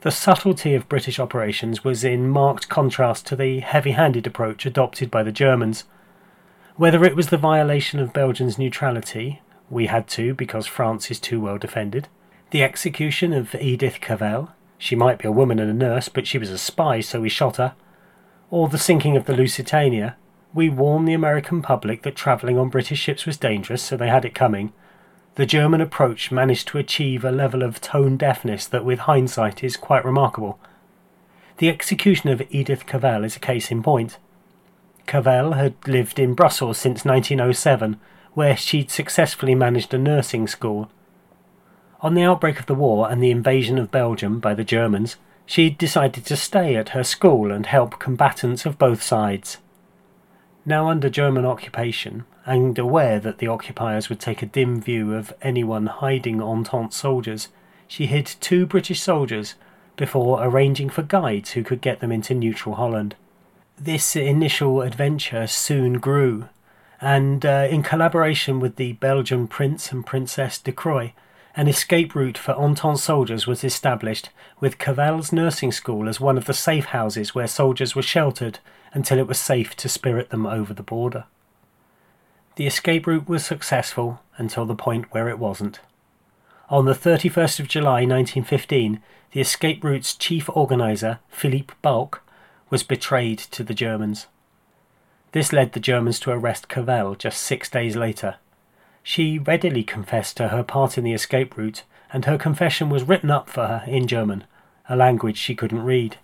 The 0.05 0.11
subtlety 0.11 0.75
of 0.75 0.87
British 0.87 1.19
operations 1.19 1.83
was 1.83 2.05
in 2.05 2.29
marked 2.29 2.69
contrast 2.69 3.27
to 3.29 3.37
the 3.37 3.61
heavy 3.61 3.93
handed 3.93 4.27
approach 4.27 4.67
adopted 4.67 5.11
by 5.11 5.23
the 5.23 5.33
Germans. 5.33 5.85
Whether 6.77 7.05
it 7.05 7.17
was 7.17 7.29
the 7.29 7.39
violation 7.39 7.99
of 8.01 8.13
Belgium's 8.13 8.59
neutrality, 8.59 9.41
we 9.71 9.87
had 9.87 10.07
to 10.09 10.35
because 10.35 10.67
France 10.67 11.11
is 11.11 11.19
too 11.19 11.41
well 11.41 11.57
defended, 11.57 12.09
the 12.51 12.63
execution 12.63 13.33
of 13.33 13.55
Edith 13.55 14.03
Cavell, 14.03 14.53
she 14.77 14.95
might 14.95 15.17
be 15.17 15.27
a 15.27 15.33
woman 15.33 15.59
and 15.59 15.71
a 15.71 15.73
nurse, 15.73 16.11
but 16.11 16.27
she 16.27 16.37
was 16.37 16.51
a 16.51 16.59
spy, 16.59 17.01
so 17.01 17.23
we 17.23 17.31
shot 17.31 17.57
her, 17.57 17.75
or 18.51 18.69
the 18.69 18.77
sinking 18.77 19.17
of 19.17 19.25
the 19.25 19.35
Lusitania, 19.35 20.19
we 20.53 20.69
warned 20.69 21.09
the 21.09 21.15
American 21.15 21.63
public 21.63 22.03
that 22.03 22.15
travelling 22.15 22.59
on 22.59 22.69
British 22.69 22.99
ships 22.99 23.25
was 23.25 23.39
dangerous, 23.39 23.83
so 23.83 23.97
they 23.97 24.09
had 24.09 24.27
it 24.27 24.35
coming. 24.35 24.75
The 25.37 25.47
German 25.47 25.81
approach 25.81 26.31
managed 26.31 26.69
to 26.69 26.79
achieve 26.79 27.25
a 27.25 27.33
level 27.33 27.63
of 27.65 27.81
tone 27.81 28.17
deafness 28.17 28.67
that, 28.67 28.85
with 28.85 29.01
hindsight, 29.01 29.65
is 29.65 29.77
quite 29.77 30.05
remarkable. 30.05 30.61
The 31.59 31.69
execution 31.69 32.31
of 32.31 32.43
Edith 32.51 32.87
Cavell 32.87 33.25
is 33.25 33.37
a 33.37 33.41
case 33.41 33.71
in 33.73 33.83
point. 33.83 34.19
Cavell 35.07 35.53
had 35.53 35.75
lived 35.89 36.21
in 36.21 36.35
Brussels 36.35 36.79
since 36.79 37.05
1907, 37.05 37.99
where 38.35 38.57
she'd 38.57 38.93
successfully 38.93 39.57
managed 39.57 39.93
a 39.93 39.99
nursing 39.99 40.47
school. 40.47 40.89
On 42.01 42.15
the 42.15 42.23
outbreak 42.23 42.61
of 42.61 42.67
the 42.67 42.75
war 42.75 43.11
and 43.11 43.23
the 43.23 43.31
invasion 43.31 43.77
of 43.77 43.91
Belgium 43.91 44.39
by 44.39 44.55
the 44.55 44.65
Germans, 44.65 45.17
she 45.47 45.69
decided 45.69 46.25
to 46.27 46.37
stay 46.37 46.77
at 46.77 46.91
her 46.91 47.05
school 47.05 47.51
and 47.51 47.67
help 47.67 47.99
combatants 47.99 48.67
of 48.67 48.79
both 48.79 49.03
sides. 49.03 49.59
Now 50.65 50.89
under 50.89 51.11
German 51.11 51.45
occupation, 51.45 52.25
and 52.47 52.79
aware 52.79 53.19
that 53.21 53.39
the 53.39 53.47
occupiers 53.47 54.09
would 54.09 54.21
take 54.21 54.43
a 54.43 54.47
dim 54.47 54.81
view 54.81 55.15
of 55.15 55.33
anyone 55.41 55.87
hiding 55.87 56.43
Entente 56.43 56.93
soldiers, 56.93 57.49
she 57.89 58.07
hid 58.07 58.27
two 58.27 58.67
British 58.67 59.01
soldiers 59.01 59.55
before 59.97 60.45
arranging 60.45 60.91
for 60.91 61.03
guides 61.03 61.53
who 61.53 61.63
could 61.63 61.81
get 61.81 62.01
them 62.01 62.13
into 62.13 62.35
neutral 62.35 62.75
Holland. 62.75 63.15
This 63.79 64.15
initial 64.15 64.83
adventure 64.83 65.47
soon 65.47 65.95
grew, 65.95 66.49
and 67.01 67.45
uh, 67.47 67.67
in 67.71 67.83
collaboration 67.83 68.61
with 68.61 68.77
the 68.77 68.93
Belgian 68.95 69.47
Prince 69.47 69.91
and 69.93 70.05
Princess 70.05 70.59
de 70.59 70.73
Croy, 70.73 71.13
an 71.57 71.69
escape 71.69 72.15
route 72.15 72.37
for 72.37 72.53
Entente 72.53 72.99
soldiers 72.99 73.47
was 73.47 73.63
established, 73.63 74.31
with 74.61 74.79
Cavell's 74.79 75.33
nursing 75.33 75.71
school 75.71 76.09
as 76.09 76.21
one 76.21 76.37
of 76.37 76.47
the 76.47 76.55
safe 76.55 76.87
houses 76.87 77.35
where 77.35 77.47
soldiers 77.47 77.95
were 77.95 78.03
sheltered 78.03 78.59
until 78.93 79.19
it 79.19 79.27
was 79.27 79.39
safe 79.39 79.77
to 79.77 79.89
spirit 79.89 80.31
them 80.31 80.47
over 80.47 80.75
the 80.75 80.83
border. 80.83 81.25
The 82.57 82.67
escape 82.67 83.07
route 83.07 83.29
was 83.29 83.45
successful 83.45 84.21
until 84.37 84.65
the 84.65 84.75
point 84.75 85.13
where 85.13 85.29
it 85.29 85.39
wasn't. 85.39 85.81
On 86.71 86.85
the 86.85 86.95
31st 86.95 87.61
of 87.61 87.69
July 87.69 88.07
1915, 88.07 89.01
the 89.33 89.41
escape 89.41 89.83
route's 89.83 90.15
chief 90.15 90.49
organiser, 90.51 91.19
Philippe 91.29 91.75
Baucq, 91.83 92.21
was 92.71 92.83
betrayed 92.83 93.39
to 93.39 93.63
the 93.63 93.75
Germans. 93.75 94.27
This 95.33 95.53
led 95.53 95.73
the 95.73 95.81
Germans 95.81 96.21
to 96.21 96.31
arrest 96.31 96.69
Cavell 96.69 97.17
just 97.17 97.43
six 97.43 97.69
days 97.69 97.97
later 97.97 98.37
she 99.07 99.39
readily 99.39 99.85
confessed 99.85 100.39
to 100.39 100.49
her 100.49 100.63
part 100.63 100.97
in 100.97 101.05
the 101.05 101.13
escape 101.13 101.59
route, 101.59 101.85
and 102.11 102.25
her 102.25 102.39
confession 102.39 102.89
was 102.89 103.05
written 103.05 103.31
up 103.31 103.51
for 103.51 103.67
her 103.67 103.85
in 103.87 104.07
German, 104.07 104.45
a 104.89 104.97
language 104.97 105.37
she 105.37 105.55
couldn't 105.55 105.85
read. 105.85 106.17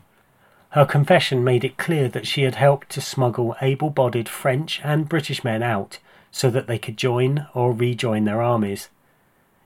Her 0.71 0.87
confession 0.87 1.45
made 1.45 1.63
it 1.63 1.77
clear 1.77 2.09
that 2.09 2.27
she 2.27 2.43
had 2.43 2.55
helped 2.55 2.89
to 2.91 3.03
smuggle 3.03 3.55
able 3.61 3.91
bodied 3.91 4.31
French 4.31 4.81
and 4.83 5.09
British 5.09 5.45
men 5.45 5.63
out 5.63 5.99
so 6.33 6.51
that 6.51 6.67
they 6.67 6.79
could 6.79 6.97
join 6.97 7.47
or 7.55 7.73
rejoin 7.73 8.25
their 8.25 8.43
armies. 8.43 8.89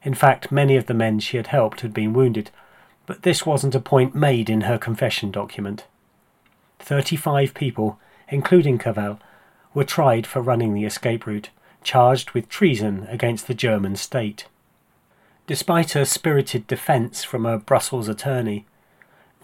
In 0.02 0.14
fact, 0.14 0.52
many 0.52 0.76
of 0.76 0.86
the 0.86 0.94
men 0.94 1.20
she 1.20 1.36
had 1.36 1.48
helped 1.48 1.80
had 1.80 1.94
been 1.94 2.12
wounded, 2.12 2.50
but 3.06 3.22
this 3.22 3.46
wasn't 3.46 3.74
a 3.74 3.80
point 3.80 4.14
made 4.14 4.48
in 4.48 4.62
her 4.62 4.78
confession 4.78 5.30
document. 5.30 5.84
Thirty 6.78 7.16
five 7.16 7.54
people, 7.54 7.98
including 8.28 8.78
Cavell, 8.78 9.18
were 9.72 9.84
tried 9.84 10.26
for 10.26 10.40
running 10.40 10.74
the 10.74 10.84
escape 10.84 11.26
route, 11.26 11.50
charged 11.82 12.30
with 12.30 12.48
treason 12.48 13.06
against 13.10 13.46
the 13.46 13.54
German 13.54 13.96
state. 13.96 14.46
Despite 15.46 15.92
her 15.92 16.04
spirited 16.04 16.66
defence 16.66 17.24
from 17.24 17.44
a 17.44 17.58
Brussels 17.58 18.08
attorney, 18.08 18.64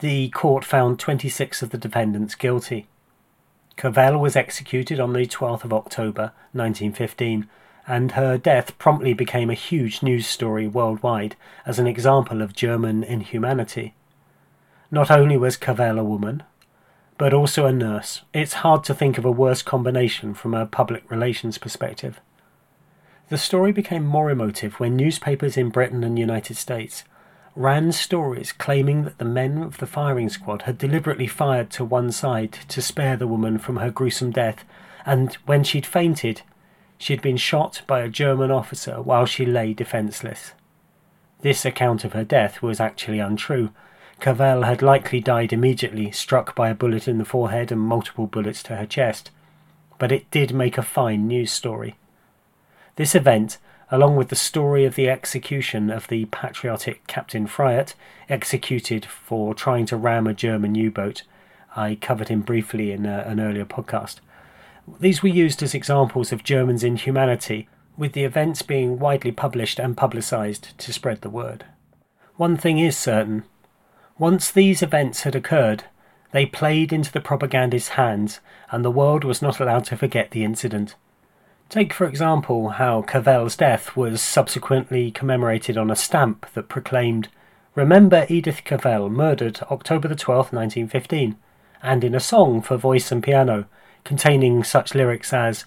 the 0.00 0.30
court 0.30 0.64
found 0.64 0.98
26 0.98 1.62
of 1.62 1.70
the 1.70 1.78
defendants 1.78 2.34
guilty. 2.34 2.86
Cavell 3.80 4.18
was 4.18 4.36
executed 4.36 5.00
on 5.00 5.14
the 5.14 5.24
12th 5.24 5.64
of 5.64 5.72
October 5.72 6.32
1915, 6.52 7.48
and 7.88 8.12
her 8.12 8.36
death 8.36 8.76
promptly 8.76 9.14
became 9.14 9.48
a 9.48 9.54
huge 9.54 10.02
news 10.02 10.26
story 10.26 10.68
worldwide 10.68 11.34
as 11.64 11.78
an 11.78 11.86
example 11.86 12.42
of 12.42 12.52
German 12.52 13.02
inhumanity. 13.02 13.94
Not 14.90 15.10
only 15.10 15.38
was 15.38 15.56
Cavell 15.56 15.98
a 15.98 16.04
woman, 16.04 16.42
but 17.16 17.32
also 17.32 17.64
a 17.64 17.72
nurse. 17.72 18.20
It's 18.34 18.60
hard 18.60 18.84
to 18.84 18.92
think 18.92 19.16
of 19.16 19.24
a 19.24 19.30
worse 19.30 19.62
combination 19.62 20.34
from 20.34 20.52
a 20.52 20.66
public 20.66 21.10
relations 21.10 21.56
perspective. 21.56 22.20
The 23.30 23.38
story 23.38 23.72
became 23.72 24.04
more 24.04 24.30
emotive 24.30 24.78
when 24.78 24.94
newspapers 24.94 25.56
in 25.56 25.70
Britain 25.70 26.04
and 26.04 26.18
United 26.18 26.58
States 26.58 27.04
ran 27.56 27.92
stories 27.92 28.52
claiming 28.52 29.04
that 29.04 29.18
the 29.18 29.24
men 29.24 29.62
of 29.62 29.78
the 29.78 29.86
firing 29.86 30.28
squad 30.28 30.62
had 30.62 30.78
deliberately 30.78 31.26
fired 31.26 31.70
to 31.70 31.84
one 31.84 32.12
side 32.12 32.52
to 32.68 32.80
spare 32.80 33.16
the 33.16 33.26
woman 33.26 33.58
from 33.58 33.76
her 33.76 33.90
gruesome 33.90 34.30
death, 34.30 34.64
and 35.04 35.34
when 35.46 35.64
she'd 35.64 35.86
fainted, 35.86 36.42
she 36.98 37.12
had 37.12 37.22
been 37.22 37.36
shot 37.36 37.82
by 37.86 38.00
a 38.00 38.08
German 38.08 38.50
officer 38.50 39.00
while 39.02 39.26
she 39.26 39.46
lay 39.46 39.72
defenceless. 39.72 40.52
This 41.40 41.64
account 41.64 42.04
of 42.04 42.12
her 42.12 42.24
death 42.24 42.60
was 42.60 42.80
actually 42.80 43.18
untrue. 43.18 43.70
Cavell 44.20 44.62
had 44.64 44.82
likely 44.82 45.20
died 45.20 45.52
immediately, 45.52 46.10
struck 46.10 46.54
by 46.54 46.68
a 46.68 46.74
bullet 46.74 47.08
in 47.08 47.16
the 47.16 47.24
forehead 47.24 47.72
and 47.72 47.80
multiple 47.80 48.26
bullets 48.26 48.62
to 48.64 48.76
her 48.76 48.84
chest. 48.84 49.30
But 49.98 50.12
it 50.12 50.30
did 50.30 50.52
make 50.52 50.76
a 50.76 50.82
fine 50.82 51.26
news 51.26 51.50
story. 51.50 51.96
This 52.96 53.14
event, 53.14 53.56
along 53.90 54.16
with 54.16 54.28
the 54.28 54.36
story 54.36 54.84
of 54.84 54.94
the 54.94 55.08
execution 55.08 55.90
of 55.90 56.08
the 56.08 56.24
patriotic 56.26 57.06
Captain 57.06 57.46
Fryatt, 57.46 57.94
executed 58.28 59.04
for 59.04 59.54
trying 59.54 59.86
to 59.86 59.96
ram 59.96 60.26
a 60.26 60.34
German 60.34 60.74
U 60.74 60.90
boat, 60.90 61.22
I 61.76 61.96
covered 61.96 62.28
him 62.28 62.42
briefly 62.42 62.92
in 62.92 63.06
a, 63.06 63.18
uh, 63.18 63.30
an 63.30 63.40
earlier 63.40 63.64
podcast. 63.64 64.16
These 64.98 65.22
were 65.22 65.28
used 65.28 65.62
as 65.62 65.74
examples 65.74 66.32
of 66.32 66.44
Germans' 66.44 66.84
inhumanity, 66.84 67.68
with 67.96 68.12
the 68.12 68.24
events 68.24 68.62
being 68.62 68.98
widely 68.98 69.32
published 69.32 69.78
and 69.78 69.96
publicised 69.96 70.76
to 70.78 70.92
spread 70.92 71.20
the 71.20 71.30
word. 71.30 71.64
One 72.36 72.56
thing 72.56 72.78
is 72.78 72.96
certain. 72.96 73.44
Once 74.18 74.50
these 74.50 74.82
events 74.82 75.22
had 75.22 75.34
occurred, 75.34 75.84
they 76.32 76.46
played 76.46 76.92
into 76.92 77.12
the 77.12 77.20
propagandist's 77.20 77.90
hands, 77.90 78.40
and 78.70 78.84
the 78.84 78.90
world 78.90 79.24
was 79.24 79.42
not 79.42 79.60
allowed 79.60 79.84
to 79.84 79.96
forget 79.96 80.30
the 80.30 80.44
incident. 80.44 80.94
Take, 81.70 81.92
for 81.92 82.04
example, 82.04 82.70
how 82.70 83.02
Cavell's 83.02 83.54
death 83.54 83.94
was 83.96 84.20
subsequently 84.20 85.12
commemorated 85.12 85.78
on 85.78 85.88
a 85.88 85.94
stamp 85.94 86.44
that 86.54 86.68
proclaimed, 86.68 87.28
Remember 87.76 88.26
Edith 88.28 88.64
Cavell, 88.64 89.08
murdered 89.08 89.60
October 89.70 90.08
the 90.08 90.16
12th, 90.16 90.52
1915, 90.52 91.36
and 91.80 92.02
in 92.02 92.12
a 92.16 92.18
song 92.18 92.60
for 92.60 92.76
voice 92.76 93.12
and 93.12 93.22
piano, 93.22 93.66
containing 94.02 94.64
such 94.64 94.96
lyrics 94.96 95.32
as, 95.32 95.64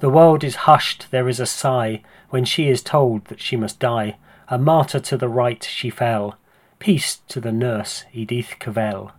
The 0.00 0.10
world 0.10 0.44
is 0.44 0.66
hushed, 0.66 1.10
there 1.10 1.30
is 1.30 1.40
a 1.40 1.46
sigh, 1.46 2.02
when 2.28 2.44
she 2.44 2.68
is 2.68 2.82
told 2.82 3.24
that 3.28 3.40
she 3.40 3.56
must 3.56 3.80
die. 3.80 4.18
A 4.48 4.58
martyr 4.58 5.00
to 5.00 5.16
the 5.16 5.30
right 5.30 5.64
she 5.64 5.88
fell. 5.88 6.36
Peace 6.78 7.22
to 7.28 7.40
the 7.40 7.52
nurse, 7.52 8.04
Edith 8.12 8.56
Cavell. 8.58 9.12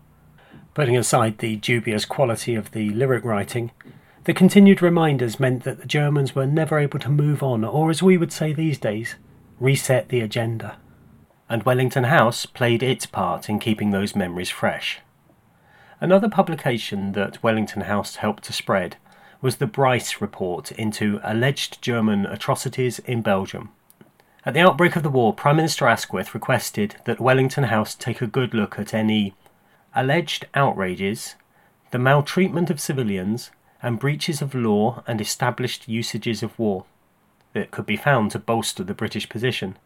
Putting 0.76 0.96
aside 0.96 1.39
the 1.39 1.56
dubious 1.56 2.06
quality 2.06 2.54
of 2.54 2.70
the 2.70 2.92
lyric 2.92 3.26
writing, 3.26 3.72
the 4.30 4.34
continued 4.36 4.80
reminders 4.80 5.39
meant 5.39 5.63
that 5.63 5.80
the 5.80 5.88
Germans 5.88 6.36
were 6.36 6.46
never 6.46 6.78
able 6.78 7.00
to 7.00 7.10
move 7.10 7.42
on, 7.42 7.63
or 7.63 7.89
as 7.89 8.04
we 8.04 8.15
would 8.15 8.32
say 8.32 8.54
these 8.54 8.78
days, 8.78 9.15
reset 9.60 10.10
the 10.10 10.22
agenda. 10.22 10.78
And 11.50 11.63
Wellington 11.63 12.04
House 12.04 12.46
played 12.46 12.84
its 12.84 13.08
part 13.08 13.50
in 13.50 13.58
keeping 13.58 13.89
those 13.89 14.15
memories 14.15 14.52
fresh. 14.52 15.00
Another 16.00 16.30
publication 16.30 17.13
that 17.13 17.42
Wellington 17.42 17.82
House 17.82 18.18
helped 18.18 18.44
to 18.44 18.54
spread 18.54 18.98
was 19.42 19.56
the 19.56 19.65
Bryce 19.65 20.22
Report 20.22 20.72
into 20.74 21.20
alleged 21.24 21.82
German 21.82 22.28
atrocities 22.28 23.00
in 23.00 23.24
Belgium. 23.24 23.72
At 24.46 24.54
the 24.54 24.62
outbreak 24.62 24.96
of 24.96 25.02
the 25.02 25.10
war, 25.10 25.34
Prime 25.34 25.56
Minister 25.56 25.88
Asquith 25.88 26.36
requested 26.36 26.98
that 27.06 27.20
Wellington 27.20 27.63
House 27.63 27.96
take 27.96 28.22
a 28.22 28.28
good 28.28 28.54
look 28.54 28.78
at 28.78 28.94
any 28.94 29.34
alleged 29.96 30.46
outrages, 30.54 31.34
the 31.89 31.98
maltreatment 31.98 32.70
of 32.70 32.80
civilians, 32.80 33.50
and 33.82 34.00
breaches 34.00 34.42
of 34.42 34.54
law 34.54 35.04
and 35.08 35.22
established 35.22 35.88
usages 35.88 36.44
of 36.44 36.58
war 36.60 36.86
that 37.54 37.72
could 37.72 37.86
be 37.86 37.98
found 37.98 38.32
to 38.32 38.39
bolster 38.39 38.84
the 38.84 38.94
British 38.94 39.30
position. 39.30 39.78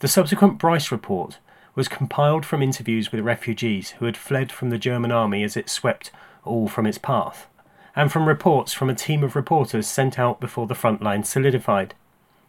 The 0.00 0.08
subsequent 0.08 0.58
Bryce 0.58 0.90
report 0.90 1.38
was 1.74 1.88
compiled 1.88 2.44
from 2.44 2.62
interviews 2.62 3.12
with 3.12 3.20
refugees 3.24 3.90
who 3.92 4.04
had 4.06 4.16
fled 4.16 4.52
from 4.52 4.70
the 4.70 4.78
German 4.78 5.12
army 5.12 5.42
as 5.42 5.56
it 5.56 5.70
swept 5.70 6.10
all 6.44 6.68
from 6.68 6.86
its 6.86 6.98
path, 6.98 7.46
and 7.94 8.10
from 8.10 8.26
reports 8.26 8.72
from 8.72 8.90
a 8.90 8.94
team 8.94 9.22
of 9.22 9.36
reporters 9.36 9.86
sent 9.86 10.18
out 10.18 10.40
before 10.40 10.66
the 10.66 10.74
front 10.74 11.02
line 11.02 11.24
solidified. 11.24 11.94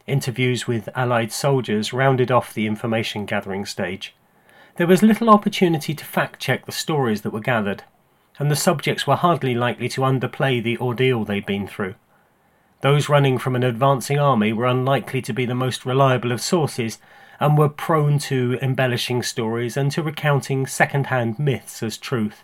Interviews 0.07 0.67
with 0.67 0.89
Allied 0.95 1.31
soldiers 1.31 1.93
rounded 1.93 2.31
off 2.31 2.53
the 2.53 2.67
information 2.67 3.25
gathering 3.25 3.65
stage. 3.65 4.13
There 4.75 4.87
was 4.87 5.03
little 5.03 5.29
opportunity 5.29 5.93
to 5.93 6.03
fact 6.03 6.39
check 6.39 6.65
the 6.65 6.71
stories 6.71 7.21
that 7.21 7.31
were 7.31 7.39
gathered, 7.39 7.83
and 8.39 8.49
the 8.49 8.55
subjects 8.55 9.05
were 9.05 9.15
hardly 9.15 9.53
likely 9.53 9.89
to 9.89 10.01
underplay 10.01 10.61
the 10.61 10.77
ordeal 10.77 11.23
they'd 11.23 11.45
been 11.45 11.67
through. 11.67 11.95
Those 12.81 13.07
running 13.09 13.37
from 13.37 13.55
an 13.55 13.63
advancing 13.63 14.19
army 14.19 14.51
were 14.51 14.65
unlikely 14.65 15.21
to 15.21 15.33
be 15.33 15.45
the 15.45 15.55
most 15.55 15.85
reliable 15.85 16.31
of 16.31 16.41
sources, 16.41 16.99
and 17.39 17.57
were 17.57 17.69
prone 17.69 18.19
to 18.19 18.57
embellishing 18.61 19.23
stories 19.23 19.75
and 19.75 19.91
to 19.91 20.03
recounting 20.03 20.67
second 20.67 21.07
hand 21.07 21.39
myths 21.39 21.83
as 21.83 21.97
truth. 21.97 22.43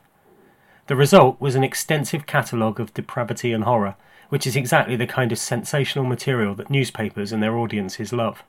The 0.88 0.95
result 0.95 1.39
was 1.39 1.56
an 1.56 1.63
extensive 1.63 2.25
catalogue 2.25 2.80
of 2.80 2.93
depravity 2.93 3.54
and 3.54 3.63
horror, 3.63 3.95
which 4.30 4.47
is 4.47 4.56
exactly 4.56 4.95
the 4.95 5.08
kind 5.08 5.32
of 5.32 5.38
sensational 5.38 6.06
material 6.06 6.56
that 6.56 6.69
newspapers 6.69 7.32
and 7.32 7.41
their 7.43 7.58
audiences 7.58 8.12
love. 8.12 8.43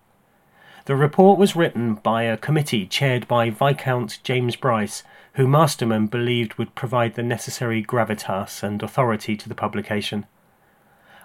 The 0.87 0.97
report 0.97 1.39
was 1.39 1.55
written 1.55 1.95
by 1.95 2.23
a 2.23 2.37
committee 2.37 2.87
chaired 2.87 3.29
by 3.29 3.51
Viscount 3.51 4.19
James 4.23 4.57
Bryce, 4.57 5.03
who 5.35 5.47
Masterman 5.47 6.07
believed 6.07 6.55
would 6.55 6.75
provide 6.75 7.15
the 7.15 7.23
necessary 7.23 7.83
gravitas 7.83 8.63
and 8.63 8.83
authority 8.83 9.37
to 9.37 9.49
the 9.49 9.55
publication. 9.55 10.27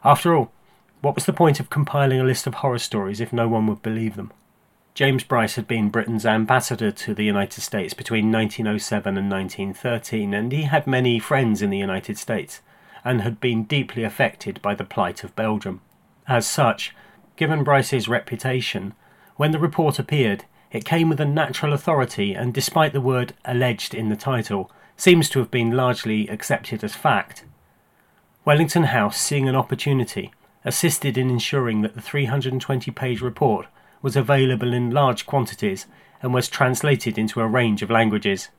After 0.04 0.36
all, 0.36 0.52
what 1.02 1.16
was 1.16 1.26
the 1.26 1.34
point 1.34 1.60
of 1.60 1.70
compiling 1.70 2.20
a 2.20 2.24
list 2.24 2.48
of 2.48 2.56
horror 2.56 2.80
stories 2.80 3.22
if 3.22 3.34
no 3.34 3.48
one 3.48 3.68
would 3.68 3.82
believe 3.82 4.16
them? 4.16 4.32
James 4.94 5.24
Bryce 5.24 5.56
had 5.56 5.68
been 5.68 5.90
Britain's 5.90 6.26
ambassador 6.26 6.90
to 6.90 7.14
the 7.14 7.26
United 7.26 7.62
States 7.62 7.94
between 7.94 8.32
1907 8.32 9.18
and 9.18 9.30
1913, 9.30 10.34
and 10.34 10.52
he 10.52 10.64
had 10.64 10.88
many 10.88 11.20
friends 11.20 11.62
in 11.62 11.70
the 11.70 11.78
United 11.78 12.18
States, 12.18 12.62
and 13.04 13.22
had 13.22 13.42
been 13.42 13.64
deeply 13.64 14.04
affected 14.04 14.62
by 14.62 14.74
the 14.74 14.86
plight 14.86 15.24
of 15.24 15.36
Belgium. 15.36 15.82
As 16.28 16.48
such, 16.48 16.96
given 17.36 17.64
Bryce's 17.64 18.08
reputation, 18.08 18.94
when 19.36 19.52
the 19.52 19.60
report 19.60 20.00
appeared, 20.00 20.46
it 20.72 20.86
came 20.86 21.10
with 21.10 21.20
a 21.20 21.26
natural 21.26 21.74
authority, 21.74 22.34
and 22.34 22.54
despite 22.54 22.94
the 22.94 23.02
word 23.02 23.34
alleged 23.46 23.94
in 23.94 24.10
the 24.10 24.16
title, 24.16 24.72
seems 24.98 25.30
to 25.30 25.40
have 25.40 25.52
been 25.52 25.72
largely 25.72 26.28
accepted 26.28 26.84
as 26.84 26.96
fact. 26.96 27.44
Wellington 28.46 28.86
House, 28.86 29.20
seeing 29.20 29.50
an 29.50 29.56
opportunity, 29.56 30.32
assisted 30.64 31.18
in 31.18 31.30
ensuring 31.30 31.82
that 31.82 31.96
the 31.96 32.02
320 32.02 32.92
page 32.92 33.22
report 33.22 33.68
was 34.02 34.16
available 34.16 34.74
in 34.74 34.92
large 34.92 35.26
quantities 35.26 35.86
and 36.22 36.34
was 36.34 36.48
translated 36.48 37.18
into 37.18 37.42
a 37.42 37.48
range 37.48 37.82
of 37.82 37.90
languages. 37.90 38.50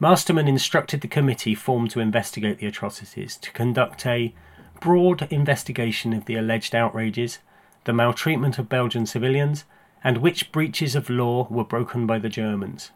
Masterman 0.00 0.48
instructed 0.48 1.00
the 1.00 1.08
committee 1.08 1.54
formed 1.54 1.90
to 1.90 2.00
investigate 2.00 2.58
the 2.58 2.66
atrocities 2.66 3.36
to 3.36 3.52
conduct 3.52 4.06
a 4.06 4.34
broad 4.80 5.26
investigation 5.30 6.12
of 6.12 6.26
the 6.26 6.36
alleged 6.36 6.74
outrages, 6.74 7.38
the 7.84 7.92
maltreatment 7.92 8.58
of 8.58 8.68
Belgian 8.68 9.06
civilians, 9.06 9.64
and 10.04 10.18
which 10.18 10.52
breaches 10.52 10.94
of 10.94 11.08
law 11.08 11.48
were 11.50 11.64
broken 11.64 12.06
by 12.06 12.18
the 12.18 12.28
Germans. 12.28 12.92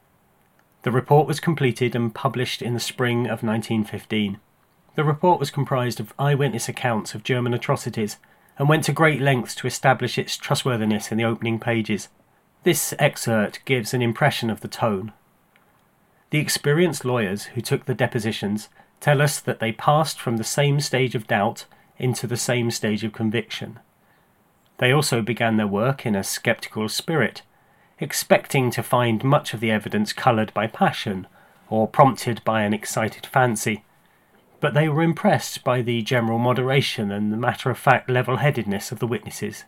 The 0.82 0.92
report 0.92 1.26
was 1.26 1.40
completed 1.40 1.96
and 1.96 2.14
published 2.14 2.62
in 2.62 2.74
the 2.74 2.80
spring 2.80 3.20
of 3.20 3.42
1915. 3.42 4.38
The 4.94 5.04
report 5.04 5.40
was 5.40 5.50
comprised 5.50 5.98
of 5.98 6.12
eyewitness 6.18 6.68
accounts 6.68 7.14
of 7.14 7.24
German 7.24 7.54
atrocities 7.54 8.18
and 8.58 8.68
went 8.68 8.84
to 8.84 8.92
great 8.92 9.20
lengths 9.20 9.54
to 9.56 9.66
establish 9.66 10.18
its 10.18 10.36
trustworthiness 10.36 11.10
in 11.10 11.18
the 11.18 11.24
opening 11.24 11.58
pages. 11.58 12.08
This 12.64 12.92
excerpt 12.98 13.64
gives 13.64 13.94
an 13.94 14.02
impression 14.02 14.50
of 14.50 14.60
the 14.60 14.68
tone. 14.68 15.12
The 16.30 16.38
experienced 16.38 17.04
lawyers 17.04 17.44
who 17.44 17.60
took 17.60 17.86
the 17.86 17.94
depositions 17.94 18.68
tell 19.00 19.22
us 19.22 19.40
that 19.40 19.60
they 19.60 19.72
passed 19.72 20.20
from 20.20 20.36
the 20.36 20.44
same 20.44 20.80
stage 20.80 21.14
of 21.14 21.26
doubt 21.26 21.64
into 21.98 22.26
the 22.26 22.36
same 22.36 22.70
stage 22.70 23.02
of 23.02 23.12
conviction. 23.12 23.78
They 24.78 24.92
also 24.92 25.22
began 25.22 25.56
their 25.56 25.66
work 25.66 26.06
in 26.06 26.14
a 26.14 26.24
sceptical 26.24 26.88
spirit, 26.88 27.42
expecting 28.00 28.70
to 28.70 28.82
find 28.82 29.22
much 29.24 29.52
of 29.52 29.60
the 29.60 29.72
evidence 29.72 30.12
coloured 30.12 30.54
by 30.54 30.68
passion 30.68 31.26
or 31.68 31.88
prompted 31.88 32.42
by 32.44 32.62
an 32.62 32.72
excited 32.72 33.26
fancy. 33.26 33.84
But 34.60 34.74
they 34.74 34.88
were 34.88 35.02
impressed 35.02 35.62
by 35.64 35.82
the 35.82 36.02
general 36.02 36.38
moderation 36.38 37.10
and 37.10 37.32
the 37.32 37.36
matter 37.36 37.70
of 37.70 37.78
fact 37.78 38.08
level 38.08 38.36
headedness 38.38 38.90
of 38.90 39.00
the 39.00 39.06
witnesses. 39.06 39.64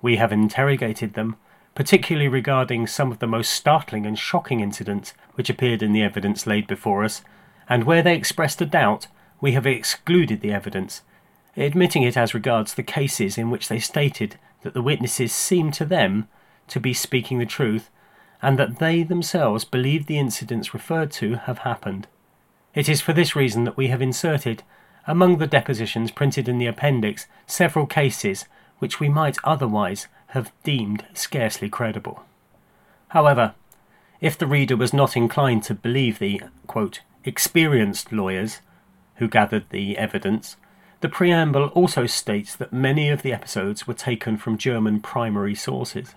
We 0.00 0.16
have 0.16 0.32
interrogated 0.32 1.14
them, 1.14 1.36
particularly 1.74 2.28
regarding 2.28 2.86
some 2.86 3.10
of 3.10 3.18
the 3.18 3.26
most 3.26 3.52
startling 3.52 4.06
and 4.06 4.18
shocking 4.18 4.60
incidents 4.60 5.12
which 5.34 5.50
appeared 5.50 5.82
in 5.82 5.92
the 5.92 6.02
evidence 6.02 6.46
laid 6.46 6.66
before 6.66 7.04
us, 7.04 7.22
and 7.68 7.84
where 7.84 8.02
they 8.02 8.14
expressed 8.14 8.60
a 8.60 8.66
doubt, 8.66 9.08
we 9.40 9.52
have 9.52 9.66
excluded 9.66 10.40
the 10.40 10.52
evidence 10.52 11.02
admitting 11.56 12.02
it 12.02 12.16
as 12.16 12.34
regards 12.34 12.74
the 12.74 12.82
cases 12.82 13.38
in 13.38 13.50
which 13.50 13.68
they 13.68 13.78
stated 13.78 14.36
that 14.62 14.74
the 14.74 14.82
witnesses 14.82 15.32
seemed 15.32 15.74
to 15.74 15.84
them 15.84 16.28
to 16.68 16.80
be 16.80 16.94
speaking 16.94 17.38
the 17.38 17.46
truth, 17.46 17.90
and 18.42 18.58
that 18.58 18.78
they 18.78 19.02
themselves 19.02 19.64
believed 19.64 20.06
the 20.06 20.18
incidents 20.18 20.74
referred 20.74 21.10
to 21.10 21.34
have 21.34 21.58
happened. 21.58 22.06
It 22.74 22.88
is 22.88 23.00
for 23.00 23.12
this 23.12 23.36
reason 23.36 23.64
that 23.64 23.76
we 23.76 23.88
have 23.88 24.02
inserted, 24.02 24.62
among 25.06 25.38
the 25.38 25.46
depositions 25.46 26.10
printed 26.10 26.48
in 26.48 26.58
the 26.58 26.66
appendix, 26.66 27.26
several 27.46 27.86
cases 27.86 28.46
which 28.78 28.98
we 28.98 29.08
might 29.08 29.38
otherwise 29.44 30.08
have 30.28 30.52
deemed 30.64 31.04
scarcely 31.14 31.68
credible. 31.68 32.24
However, 33.08 33.54
if 34.20 34.36
the 34.36 34.46
reader 34.46 34.76
was 34.76 34.92
not 34.92 35.16
inclined 35.16 35.62
to 35.64 35.74
believe 35.74 36.18
the 36.18 36.42
quote, 36.66 37.00
experienced 37.24 38.12
lawyers 38.12 38.60
who 39.16 39.28
gathered 39.28 39.66
the 39.70 39.96
evidence, 39.96 40.56
the 41.04 41.10
preamble 41.10 41.66
also 41.74 42.06
states 42.06 42.56
that 42.56 42.72
many 42.72 43.10
of 43.10 43.20
the 43.20 43.30
episodes 43.30 43.86
were 43.86 43.92
taken 43.92 44.38
from 44.38 44.56
German 44.56 45.00
primary 45.00 45.54
sources. 45.54 46.14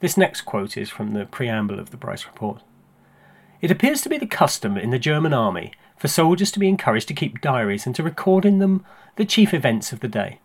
This 0.00 0.18
next 0.18 0.42
quote 0.42 0.76
is 0.76 0.90
from 0.90 1.12
the 1.12 1.24
preamble 1.24 1.80
of 1.80 1.88
the 1.88 1.96
Bryce 1.96 2.26
Report. 2.26 2.60
It 3.62 3.70
appears 3.70 4.02
to 4.02 4.10
be 4.10 4.18
the 4.18 4.26
custom 4.26 4.76
in 4.76 4.90
the 4.90 4.98
German 4.98 5.32
army 5.32 5.72
for 5.96 6.08
soldiers 6.08 6.50
to 6.50 6.58
be 6.58 6.68
encouraged 6.68 7.08
to 7.08 7.14
keep 7.14 7.40
diaries 7.40 7.86
and 7.86 7.94
to 7.94 8.02
record 8.02 8.44
in 8.44 8.58
them 8.58 8.84
the 9.14 9.24
chief 9.24 9.54
events 9.54 9.90
of 9.90 10.00
the 10.00 10.06
day. 10.06 10.38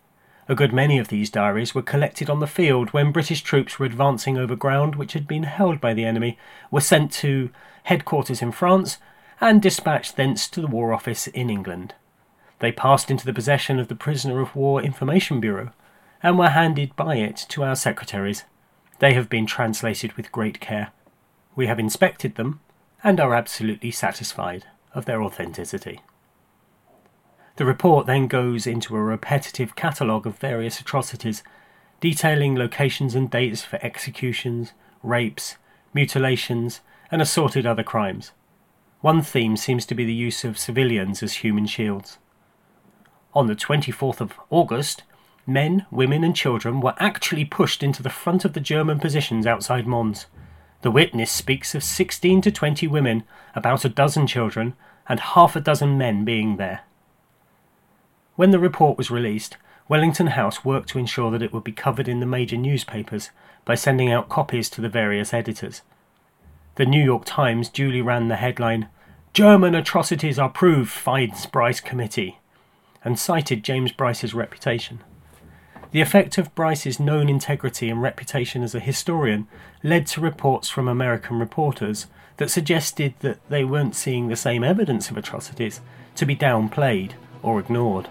A 0.48 0.54
good 0.54 0.72
many 0.72 0.96
of 0.96 1.08
these 1.08 1.28
diaries 1.28 1.74
were 1.74 1.82
collected 1.82 2.30
on 2.30 2.40
the 2.40 2.46
field 2.46 2.94
when 2.94 3.12
British 3.12 3.42
troops 3.42 3.78
were 3.78 3.84
advancing 3.84 4.38
over 4.38 4.56
ground 4.56 4.94
which 4.94 5.12
had 5.12 5.28
been 5.28 5.42
held 5.42 5.82
by 5.82 5.92
the 5.92 6.06
enemy, 6.06 6.38
were 6.70 6.80
sent 6.80 7.12
to 7.12 7.50
headquarters 7.82 8.40
in 8.40 8.52
France, 8.52 8.96
and 9.38 9.60
dispatched 9.60 10.16
thence 10.16 10.48
to 10.48 10.62
the 10.62 10.66
War 10.66 10.94
Office 10.94 11.26
in 11.26 11.50
England. 11.50 11.92
They 12.62 12.70
passed 12.70 13.10
into 13.10 13.26
the 13.26 13.32
possession 13.34 13.80
of 13.80 13.88
the 13.88 13.96
Prisoner 13.96 14.40
of 14.40 14.54
War 14.54 14.80
Information 14.80 15.40
Bureau 15.40 15.72
and 16.22 16.38
were 16.38 16.50
handed 16.50 16.94
by 16.94 17.16
it 17.16 17.44
to 17.48 17.64
our 17.64 17.74
secretaries. 17.74 18.44
They 19.00 19.14
have 19.14 19.28
been 19.28 19.46
translated 19.46 20.12
with 20.12 20.30
great 20.30 20.60
care. 20.60 20.92
We 21.56 21.66
have 21.66 21.80
inspected 21.80 22.36
them 22.36 22.60
and 23.02 23.18
are 23.18 23.34
absolutely 23.34 23.90
satisfied 23.90 24.64
of 24.94 25.06
their 25.06 25.20
authenticity. 25.20 26.02
The 27.56 27.64
report 27.64 28.06
then 28.06 28.28
goes 28.28 28.64
into 28.64 28.94
a 28.94 29.02
repetitive 29.02 29.74
catalogue 29.74 30.24
of 30.24 30.38
various 30.38 30.78
atrocities, 30.78 31.42
detailing 31.98 32.54
locations 32.54 33.16
and 33.16 33.28
dates 33.28 33.64
for 33.64 33.80
executions, 33.82 34.72
rapes, 35.02 35.56
mutilations, 35.92 36.80
and 37.10 37.20
assorted 37.20 37.66
other 37.66 37.82
crimes. 37.82 38.30
One 39.00 39.20
theme 39.20 39.56
seems 39.56 39.84
to 39.86 39.96
be 39.96 40.04
the 40.04 40.14
use 40.14 40.44
of 40.44 40.56
civilians 40.56 41.24
as 41.24 41.42
human 41.42 41.66
shields. 41.66 42.18
On 43.34 43.46
the 43.46 43.56
24th 43.56 44.20
of 44.20 44.34
August, 44.50 45.02
men, 45.46 45.86
women, 45.90 46.22
and 46.22 46.36
children 46.36 46.80
were 46.80 46.94
actually 46.98 47.44
pushed 47.44 47.82
into 47.82 48.02
the 48.02 48.10
front 48.10 48.44
of 48.44 48.52
the 48.52 48.60
German 48.60 48.98
positions 48.98 49.46
outside 49.46 49.86
Mons. 49.86 50.26
The 50.82 50.90
witness 50.90 51.30
speaks 51.30 51.74
of 51.74 51.82
16 51.82 52.42
to 52.42 52.50
20 52.50 52.86
women, 52.88 53.24
about 53.54 53.84
a 53.84 53.88
dozen 53.88 54.26
children, 54.26 54.74
and 55.08 55.20
half 55.20 55.56
a 55.56 55.60
dozen 55.60 55.96
men 55.96 56.24
being 56.24 56.56
there. 56.56 56.80
When 58.36 58.50
the 58.50 58.58
report 58.58 58.98
was 58.98 59.10
released, 59.10 59.56
Wellington 59.88 60.28
House 60.28 60.64
worked 60.64 60.90
to 60.90 60.98
ensure 60.98 61.30
that 61.30 61.42
it 61.42 61.52
would 61.52 61.64
be 61.64 61.72
covered 61.72 62.08
in 62.08 62.20
the 62.20 62.26
major 62.26 62.56
newspapers 62.56 63.30
by 63.64 63.74
sending 63.74 64.10
out 64.12 64.28
copies 64.28 64.68
to 64.70 64.80
the 64.80 64.88
various 64.88 65.32
editors. 65.32 65.82
The 66.74 66.86
New 66.86 67.02
York 67.02 67.24
Times 67.24 67.68
duly 67.68 68.02
ran 68.02 68.28
the 68.28 68.36
headline, 68.36 68.88
German 69.32 69.74
atrocities 69.74 70.38
are 70.38 70.50
proved, 70.50 70.90
finds 70.90 71.46
Bryce 71.46 71.80
Committee, 71.80 72.38
and 73.04 73.18
cited 73.18 73.64
James 73.64 73.92
Bryce's 73.92 74.34
reputation. 74.34 75.00
The 75.92 76.00
effect 76.00 76.38
of 76.38 76.54
Bryce's 76.54 76.98
known 76.98 77.28
integrity 77.28 77.90
and 77.90 78.00
reputation 78.00 78.62
as 78.62 78.74
a 78.74 78.80
historian 78.80 79.46
led 79.82 80.06
to 80.08 80.20
reports 80.20 80.70
from 80.70 80.88
American 80.88 81.38
reporters 81.38 82.06
that 82.38 82.50
suggested 82.50 83.14
that 83.20 83.38
they 83.50 83.62
weren't 83.62 83.94
seeing 83.94 84.28
the 84.28 84.36
same 84.36 84.64
evidence 84.64 85.10
of 85.10 85.18
atrocities 85.18 85.80
to 86.14 86.24
be 86.24 86.34
downplayed 86.34 87.12
or 87.42 87.60
ignored. 87.60 88.08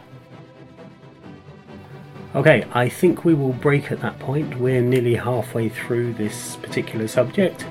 Okay, 2.33 2.65
I 2.71 2.87
think 2.87 3.25
we 3.25 3.33
will 3.33 3.53
break 3.53 3.91
at 3.91 3.99
that 4.01 4.19
point. 4.19 4.57
We're 4.57 4.81
nearly 4.81 5.15
halfway 5.15 5.67
through 5.67 6.13
this 6.13 6.55
particular 6.57 7.07
subject. 7.07 7.65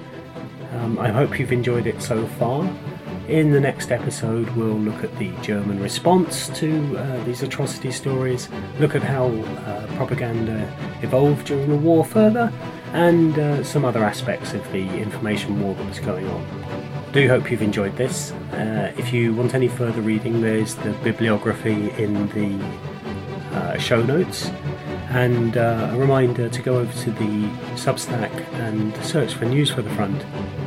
Um, 0.75 0.99
I 0.99 1.09
hope 1.09 1.39
you've 1.39 1.53
enjoyed 1.53 1.87
it 1.87 2.03
so 2.03 2.27
far. 2.27 2.71
In 3.31 3.53
the 3.53 3.61
next 3.61 3.93
episode, 3.93 4.51
we'll 4.57 4.75
look 4.75 5.05
at 5.05 5.19
the 5.21 5.31
German 5.41 5.81
response 5.81 6.49
to 6.59 6.99
uh, 6.99 7.23
these 7.23 7.45
atrocity 7.45 7.93
stories, 7.93 8.49
look 8.81 8.97
at 8.97 9.05
how 9.05 9.27
uh, 9.29 9.87
propaganda 9.95 10.69
evolved 11.03 11.47
during 11.47 11.71
the 11.71 11.77
war 11.77 12.05
further, 12.05 12.53
and 12.93 13.39
uh, 13.39 13.63
some 13.63 13.85
other 13.85 14.03
aspects 14.03 14.53
of 14.53 14.69
the 14.73 14.85
information 14.99 15.63
war 15.63 15.77
that 15.77 15.87
was 15.87 16.01
going 16.01 16.27
on. 16.27 16.45
Do 17.13 17.29
hope 17.29 17.53
you've 17.53 17.63
enjoyed 17.63 17.97
this. 17.97 18.33
Uh, 18.51 18.93
if 18.99 19.13
you 19.13 19.33
want 19.33 19.55
any 19.55 19.69
further 19.69 20.01
reading, 20.01 20.41
there's 20.41 20.75
the 20.75 20.91
bibliography 21.05 21.93
in 22.03 22.27
the 22.31 23.57
uh, 23.57 23.79
show 23.79 24.03
notes. 24.03 24.51
And 25.11 25.57
uh, 25.57 25.91
a 25.93 25.97
reminder 25.97 26.49
to 26.49 26.63
go 26.63 26.79
over 26.79 26.93
to 27.05 27.13
the 27.13 27.49
Substack 27.77 28.33
and 28.55 28.93
search 29.05 29.35
for 29.35 29.45
News 29.45 29.71
for 29.71 29.83
the 29.83 29.91
Front 29.91 30.25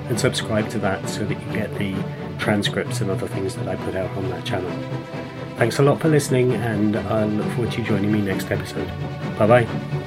and 0.08 0.18
subscribe 0.18 0.70
to 0.70 0.80
that 0.80 1.10
so 1.10 1.26
that 1.26 1.46
you 1.46 1.54
get 1.54 1.74
the 1.78 1.96
transcripts 2.40 3.02
and 3.02 3.10
other 3.10 3.28
things 3.28 3.56
that 3.56 3.68
I 3.68 3.76
put 3.76 3.96
out 3.96 4.10
on 4.18 4.30
that 4.30 4.46
channel. 4.46 4.72
Thanks 5.58 5.80
a 5.80 5.84
lot 5.84 6.00
for 6.02 6.10
listening, 6.10 6.54
and 6.54 6.96
I 6.96 7.26
look 7.26 7.48
forward 7.54 7.72
to 7.74 7.82
you 7.82 7.88
joining 7.88 8.12
me 8.12 8.22
next 8.22 8.52
episode. 8.52 8.88
Bye 9.38 9.48
bye. 9.66 10.03